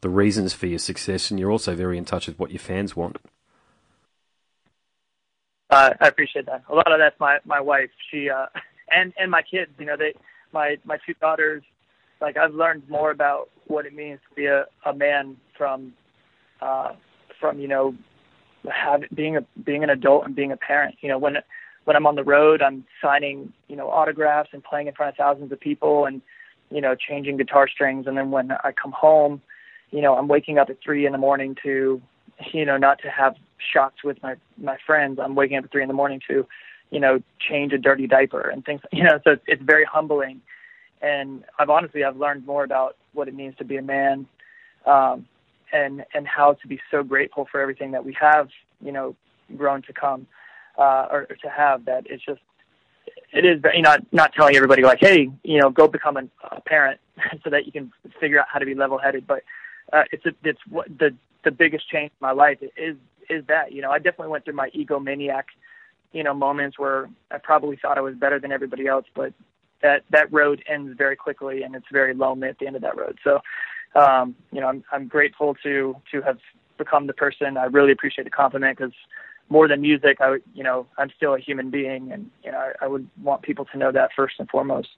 the 0.02 0.10
reasons 0.10 0.54
for 0.54 0.68
your 0.68 0.78
success, 0.78 1.32
and 1.32 1.40
you're 1.40 1.50
also 1.50 1.76
very 1.76 1.98
in 1.98 2.06
touch 2.06 2.28
with 2.28 2.38
what 2.38 2.52
your 2.52 2.60
fans 2.60 2.96
want. 2.96 3.18
Uh, 5.70 5.92
I 6.00 6.08
appreciate 6.08 6.46
that. 6.46 6.64
A 6.70 6.76
lot 6.76 6.92
of 6.92 7.00
that's 7.00 7.20
my 7.20 7.40
my 7.46 7.60
wife. 7.60 7.90
She 8.12 8.30
uh, 8.30 8.46
and 8.96 9.14
and 9.18 9.32
my 9.32 9.42
kids. 9.42 9.72
You 9.80 9.86
know, 9.88 9.98
they 9.98 10.14
my 10.54 10.78
my 10.86 10.98
two 11.06 11.14
daughters. 11.16 11.64
Like 12.22 12.38
I've 12.38 12.54
learned 12.54 12.90
more 12.90 13.12
about 13.12 13.50
what 13.68 13.86
it 13.86 13.94
means 13.94 14.20
to 14.30 14.36
be 14.36 14.46
a, 14.46 14.66
a 14.86 14.94
man 14.94 15.36
from 15.58 15.94
uh, 16.62 16.94
from 17.40 17.60
you 17.60 17.68
know 17.68 17.96
having 18.72 19.10
being 19.14 19.38
a 19.38 19.42
being 19.64 19.84
an 19.84 19.90
adult 19.90 20.26
and 20.26 20.36
being 20.36 20.52
a 20.52 20.58
parent. 20.58 20.96
You 21.02 21.10
know, 21.10 21.18
when 21.18 21.38
when 21.86 21.96
I'm 21.96 22.08
on 22.08 22.16
the 22.16 22.24
road, 22.24 22.62
I'm 22.62 22.86
signing, 23.02 23.52
you 23.68 23.76
know, 23.76 23.90
autographs 23.90 24.50
and 24.54 24.64
playing 24.64 24.88
in 24.88 24.94
front 24.94 25.10
of 25.10 25.18
thousands 25.18 25.52
of 25.52 25.60
people 25.60 26.06
and, 26.06 26.22
you 26.70 26.82
know, 26.82 26.96
changing 26.96 27.38
guitar 27.38 27.68
strings. 27.68 28.08
And 28.08 28.18
then 28.18 28.32
when 28.32 28.52
I 28.52 28.72
come 28.72 28.92
home, 28.92 29.42
you 29.92 30.02
know, 30.02 30.16
I'm 30.16 30.28
waking 30.28 30.58
up 30.58 30.70
at 30.70 30.78
three 30.84 31.06
in 31.06 31.12
the 31.12 31.18
morning 31.18 31.56
to, 31.64 32.02
you 32.54 32.66
know, 32.66 32.78
not 32.78 33.00
to 33.02 33.10
have 33.10 33.36
shots 33.74 33.98
with 34.04 34.22
my, 34.24 34.36
my 34.58 34.78
friends. 34.86 35.20
I'm 35.22 35.36
waking 35.36 35.58
up 35.58 35.66
at 35.66 35.72
three 35.72 35.82
in 35.82 35.88
the 35.88 35.94
morning 35.94 36.22
to, 36.30 36.48
you 36.90 37.00
know, 37.00 37.22
change 37.40 37.74
a 37.74 37.78
dirty 37.78 38.08
diaper 38.08 38.50
and 38.50 38.64
things, 38.66 38.82
you 38.92 39.04
know, 39.04 39.20
so 39.24 39.32
it's, 39.32 39.44
it's 39.48 39.64
very 39.64 39.86
humbling. 39.86 40.42
And 41.02 41.44
I've 41.60 41.70
honestly, 41.70 42.04
I've 42.04 42.18
learned 42.18 42.46
more 42.46 42.64
about 42.64 42.96
what 43.14 43.28
it 43.28 43.34
means 43.34 43.56
to 43.58 43.66
be 43.66 43.78
a 43.78 43.82
man, 43.82 44.26
um, 44.86 45.26
and, 45.72 46.06
and 46.14 46.28
how 46.28 46.54
to 46.54 46.68
be 46.68 46.80
so 46.92 47.04
grateful 47.04 47.48
for 47.52 47.60
everything 47.60 47.92
that 47.92 48.06
we 48.06 48.16
have, 48.20 48.50
you 48.80 48.92
know, 48.92 49.16
grown 49.58 49.82
to 49.84 49.94
come 49.94 50.28
uh, 50.78 51.08
or, 51.12 51.28
or 51.30 51.36
to 51.42 51.50
have 51.50 51.86
that 51.86 52.06
it's 52.08 52.24
just 52.24 52.42
it 53.32 53.46
is 53.46 53.62
you 53.74 53.82
know 53.82 53.96
not 54.12 54.34
telling 54.34 54.56
everybody 54.56 54.84
like 54.84 55.00
hey 55.00 55.30
you 55.44 55.60
know 55.60 55.70
go 55.70 55.88
become 55.88 56.18
a, 56.18 56.24
a 56.52 56.62
parent 56.62 57.00
so 57.44 57.50
that 57.50 57.66
you 57.66 57.72
can 57.72 57.92
figure 58.20 58.40
out 58.40 58.46
how 58.52 58.60
to 58.60 58.66
be 58.66 58.74
level 58.74 58.98
headed 58.98 59.26
but 59.28 59.44
uh, 59.92 60.04
it's 60.12 60.26
a, 60.26 60.32
it's 60.44 60.60
what 60.70 60.88
the 60.98 61.14
the 61.44 61.52
biggest 61.52 61.88
change 61.90 62.12
in 62.12 62.26
my 62.26 62.32
life 62.32 62.58
is 62.78 62.96
is 63.30 63.46
that 63.48 63.72
you 63.72 63.82
know 63.82 63.92
I 63.92 63.98
definitely 63.98 64.30
went 64.30 64.46
through 64.46 64.56
my 64.56 64.70
egomaniac 64.72 65.44
you 66.14 66.24
know 66.24 66.34
moments 66.34 66.80
where 66.80 67.10
I 67.32 67.38
probably 67.38 67.78
thought 67.78 67.98
I 67.98 68.02
was 68.02 68.16
better 68.16 68.40
than 68.40 68.52
everybody 68.52 68.88
else 68.88 69.06
but 69.16 69.34
that 69.82 70.04
that 70.12 70.32
road 70.32 70.64
ends 70.68 70.96
very 70.98 71.16
quickly 71.16 71.64
and 71.64 71.76
it's 71.76 71.88
very 71.92 72.14
lonely 72.14 72.48
at 72.48 72.60
the 72.60 72.68
end 72.68 72.76
of 72.76 72.82
that 72.84 72.98
road 72.98 73.20
so 73.24 73.40
um 73.96 74.36
you 74.52 74.62
know 74.62 74.68
I'm 74.68 74.84
I'm 74.92 75.08
grateful 75.08 75.56
to 75.64 75.96
to 76.12 76.22
have 76.22 76.40
become 76.78 77.08
the 77.08 77.14
person 77.14 77.58
I 77.58 77.66
really 77.66 77.92
appreciate 77.92 78.24
the 78.24 78.30
compliment 78.30 78.78
because 78.78 78.94
more 79.50 79.68
than 79.68 79.82
music, 79.82 80.20
I 80.22 80.32
would, 80.32 80.44
you 80.54 80.64
know, 80.64 80.88
I'm 80.98 81.10
still 81.16 81.36
a 81.36 81.40
human 81.40 81.70
being, 81.70 82.12
and 82.12 82.30
you 82.44 82.52
know, 82.52 82.58
I, 82.58 82.86
I 82.86 82.88
would 82.88 83.08
want 83.22 83.42
people 83.42 83.66
to 83.66 83.78
know 83.78 83.92
that 83.92 84.12
first 84.16 84.36
and 84.40 84.50
foremost. 84.50 84.90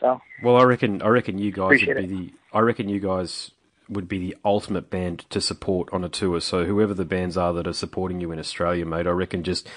So. 0.00 0.20
Well, 0.42 0.56
I 0.56 0.64
reckon, 0.64 1.02
I 1.02 1.08
reckon 1.08 1.38
you 1.38 1.52
guys 1.52 1.68
would 1.68 1.80
be 1.80 1.90
it. 1.90 2.08
the, 2.08 2.32
I 2.52 2.60
reckon 2.60 2.88
you 2.88 3.00
guys 3.00 3.50
would 3.88 4.08
be 4.08 4.18
the 4.18 4.36
ultimate 4.44 4.88
band 4.88 5.20
to 5.30 5.40
support 5.40 5.88
on 5.92 6.04
a 6.04 6.08
tour. 6.08 6.40
So 6.40 6.64
whoever 6.64 6.94
the 6.94 7.04
bands 7.04 7.36
are 7.36 7.52
that 7.54 7.66
are 7.66 7.72
supporting 7.72 8.20
you 8.20 8.30
in 8.32 8.38
Australia, 8.38 8.86
mate, 8.86 9.06
I 9.06 9.10
reckon 9.10 9.42
just 9.42 9.68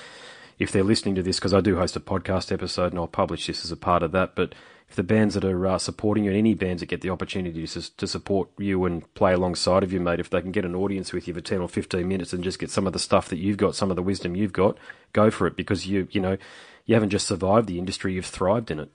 if 0.60 0.72
they're 0.72 0.84
listening 0.84 1.16
to 1.16 1.24
this, 1.24 1.40
because 1.40 1.54
I 1.54 1.62
do 1.62 1.78
host 1.78 1.96
a 1.96 2.00
podcast 2.00 2.52
episode 2.52 2.92
and 2.92 3.00
I'll 3.00 3.08
publish 3.08 3.48
this 3.48 3.66
as 3.66 3.72
a 3.72 3.78
part 3.78 4.04
of 4.04 4.12
that, 4.12 4.36
but 4.36 4.54
if 4.90 4.96
the 4.96 5.04
bands 5.04 5.34
that 5.34 5.44
are 5.44 5.68
uh, 5.68 5.78
supporting 5.78 6.26
you, 6.26 6.30
and 6.30 6.38
any 6.38 6.54
bands 6.54 6.82
that 6.82 6.86
get 6.88 7.02
the 7.02 7.10
opportunity 7.10 7.66
to, 7.66 7.98
to 7.98 8.08
support 8.08 8.50
you 8.58 8.86
and 8.86 9.12
play 9.16 9.34
alongside 9.34 9.84
of 9.84 9.92
you, 9.92 10.00
mate, 10.00 10.20
if 10.20 10.30
they 10.30 10.42
can 10.42 10.52
get 10.52 10.66
an 10.66 10.76
audience 10.76 11.12
with 11.12 11.28
you 11.28 11.34
for 11.34 11.42
10 11.42 11.62
or 11.62 11.68
15 11.68 12.08
minutes 12.08 12.34
and 12.34 12.44
just 12.44 12.60
get 12.60 12.70
some 12.70 12.86
of 12.86 12.94
the 12.94 13.00
stuff 13.00 13.28
that 13.30 13.40
you've 13.40 13.58
got, 13.58 13.76
some 13.76 13.90
of 13.90 13.96
the 13.96 14.04
wisdom 14.04 14.36
you've 14.36 14.54
got, 14.54 14.78
go 15.12 15.32
for 15.32 15.48
it 15.48 15.56
because 15.56 15.88
you, 15.88 16.08
you 16.12 16.22
know, 16.22 16.38
you 16.86 16.94
haven't 16.94 17.10
just 17.10 17.28
survived 17.28 17.68
the 17.68 17.80
industry, 17.80 18.14
you've 18.14 18.26
thrived 18.26 18.70
in 18.70 18.80
it. 18.80 18.92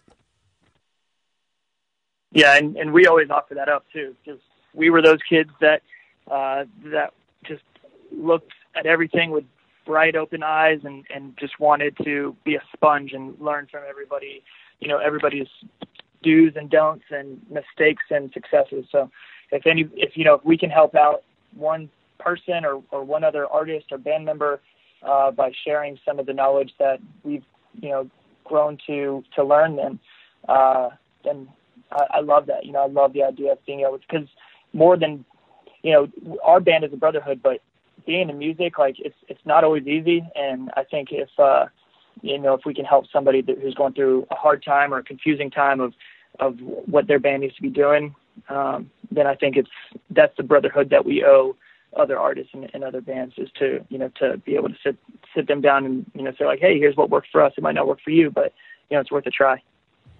Yeah, 2.31 2.57
and, 2.57 2.77
and 2.77 2.93
we 2.93 3.07
always 3.07 3.31
offer 3.31 3.55
that 3.55 3.69
up 3.69 3.85
too, 3.93 4.15
because 4.25 4.41
we 4.75 4.91
were 4.91 5.03
those 5.03 5.21
kids 5.29 5.51
that 5.61 5.83
uh, 6.31 6.65
that 6.85 7.15
just 7.45 7.65
looked 8.13 8.53
at 8.77 8.87
everything 8.87 9.31
with 9.31 9.45
bright 9.89 10.15
open 10.15 10.43
eyes 10.43 10.81
and 10.85 11.05
and 11.15 11.35
just 11.41 11.59
wanted 11.59 11.97
to 12.05 12.37
be 12.45 12.55
a 12.55 12.63
sponge 12.75 13.13
and 13.13 13.35
learn 13.41 13.67
from 13.71 13.83
everybody 13.89 14.43
you 14.81 14.89
know 14.89 14.99
everybody's 14.99 15.49
do's 16.23 16.53
and 16.57 16.71
don'ts 16.71 17.05
and 17.11 17.41
mistakes 17.51 18.05
and 18.11 18.31
successes. 18.33 18.85
So 18.91 19.11
if 19.51 19.67
any, 19.67 19.89
if 19.95 20.17
you 20.17 20.25
know, 20.25 20.35
if 20.35 20.45
we 20.45 20.59
can 20.59 20.71
help 20.71 20.95
out 20.95 21.23
one 21.55 21.89
person 22.19 22.65
or, 22.65 22.83
or 22.91 23.05
one 23.05 23.25
other 23.25 23.47
artist 23.47 23.87
or 23.91 23.99
band 23.99 24.25
member 24.25 24.61
uh, 25.03 25.31
by 25.31 25.53
sharing 25.65 25.99
some 26.05 26.19
of 26.19 26.27
the 26.27 26.33
knowledge 26.33 26.73
that 26.79 27.01
we've 27.23 27.45
you 27.81 27.91
know 27.91 28.11
grown 28.45 28.79
to 28.87 29.25
to 29.37 29.45
learn, 29.45 29.77
then 29.77 29.99
uh, 30.49 30.91
then 31.25 31.49
I, 31.93 32.07
I 32.15 32.21
love 32.21 32.47
that. 32.47 32.65
You 32.67 32.73
know, 32.73 32.83
I 32.83 32.89
love 32.89 33.13
the 33.13 33.23
idea 33.23 33.53
of 33.53 33.65
being 33.67 33.81
able 33.81 33.99
because 33.99 34.29
more 34.73 34.97
than 34.97 35.25
you 35.83 35.93
know, 35.93 36.37
our 36.45 36.61
band 36.61 36.85
is 36.85 36.93
a 36.93 36.97
brotherhood, 36.97 37.41
but 37.43 37.61
being 38.09 38.31
in 38.31 38.39
music, 38.39 38.79
like 38.79 38.97
it's 38.99 39.15
it's 39.29 39.45
not 39.45 39.63
always 39.63 39.87
easy, 39.87 40.27
and 40.35 40.71
I 40.77 40.83
think 40.83 41.11
if 41.13 41.29
uh, 41.39 41.67
you 42.23 42.39
know 42.39 42.55
if 42.55 42.63
we 42.65 42.73
can 42.73 42.87
help 42.87 43.05
somebody 43.13 43.43
that, 43.43 43.59
who's 43.59 43.75
going 43.75 43.93
through 43.93 44.27
a 44.31 44.35
hard 44.35 44.65
time 44.65 44.93
or 44.93 44.99
a 44.99 45.05
confusing 45.05 45.51
time 45.51 45.79
of 45.79 45.93
of 46.41 46.57
what 46.61 47.07
their 47.07 47.19
band 47.19 47.43
needs 47.43 47.55
to 47.57 47.63
be 47.63 47.69
doing, 47.69 48.15
um, 48.49 48.91
then 49.11 49.27
I 49.27 49.35
think 49.35 49.57
it's 49.57 49.71
that's 50.11 50.35
the 50.39 50.43
brotherhood 50.43 50.89
that 50.91 51.05
we 51.05 51.23
owe 51.23 51.55
other 51.97 52.19
artists 52.19 52.51
and, 52.55 52.71
and 52.73 52.83
other 52.83 53.03
bands 53.03 53.35
is 53.37 53.51
to 53.59 53.85
you 53.91 53.99
know 53.99 54.11
to 54.21 54.39
be 54.39 54.55
able 54.55 54.71
to 54.71 54.77
sit 54.83 54.97
sit 55.35 55.47
them 55.47 55.61
down 55.61 55.85
and 55.85 56.11
you 56.15 56.23
know 56.23 56.33
say 56.39 56.47
like 56.47 56.61
hey 56.61 56.79
here's 56.79 56.97
what 56.97 57.11
worked 57.11 57.29
for 57.31 57.43
us 57.43 57.53
it 57.57 57.63
might 57.63 57.75
not 57.75 57.87
work 57.87 57.99
for 58.03 58.11
you 58.11 58.31
but 58.31 58.55
you 58.89 58.97
know 58.97 59.01
it's 59.01 59.11
worth 59.11 59.27
a 59.27 59.31
try. 59.31 59.63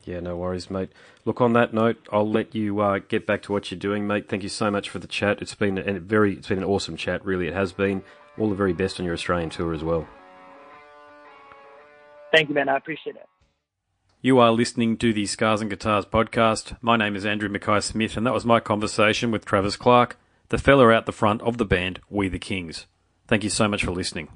Yeah, 0.09 0.21
no 0.21 0.39
worries, 0.39 0.71
mate. 0.71 0.89
Look, 1.27 1.43
on 1.43 1.53
that 1.53 1.75
note, 1.75 1.99
I'll 2.11 2.29
let 2.29 2.55
you 2.55 2.81
uh, 2.81 3.01
get 3.09 3.27
back 3.27 3.43
to 3.43 3.53
what 3.53 3.71
you're 3.71 3.79
doing, 3.79 4.07
mate. 4.07 4.27
Thank 4.27 4.43
you 4.43 4.49
so 4.49 4.71
much 4.71 4.89
for 4.89 4.99
the 4.99 5.07
chat. 5.07 5.43
It's 5.43 5.55
been 5.55 5.77
a 5.77 6.01
very, 6.01 6.33
it's 6.33 6.49
been 6.49 6.57
an 6.57 6.65
awesome 6.65 6.97
chat. 6.97 7.23
Really, 7.27 7.47
it 7.47 7.53
has 7.53 7.75
been. 7.75 8.03
All 8.39 8.49
the 8.49 8.55
very 8.55 8.73
best 8.73 8.99
on 8.99 9.05
your 9.05 9.13
Australian 9.13 9.51
tour 9.51 9.75
as 9.75 9.85
well. 9.85 10.09
Thank 12.33 12.49
you, 12.49 12.55
man. 12.55 12.71
I 12.71 12.79
appreciate 12.79 13.17
it. 13.17 13.29
You 14.23 14.39
are 14.39 14.51
listening 14.51 14.97
to 14.97 15.13
the 15.13 15.27
Scars 15.27 15.61
and 15.61 15.69
Guitars 15.69 16.07
podcast. 16.07 16.79
My 16.81 16.97
name 16.97 17.15
is 17.15 17.27
Andrew 17.27 17.51
Mackay 17.51 17.81
Smith, 17.81 18.17
and 18.17 18.27
that 18.27 18.33
was 18.33 18.47
my 18.47 18.61
conversation 18.61 19.31
with 19.31 19.45
Travis 19.45 19.77
Clark, 19.77 20.19
the 20.49 20.57
fella 20.57 20.89
out 20.89 21.05
the 21.05 21.13
front 21.13 21.43
of 21.43 21.59
the 21.59 21.67
band 21.67 22.01
We 22.09 22.29
the 22.29 22.39
Kings. 22.39 22.87
Thank 23.27 23.45
you 23.45 23.51
so 23.51 23.69
much 23.69 23.85
for 23.85 23.91
listening. 23.91 24.29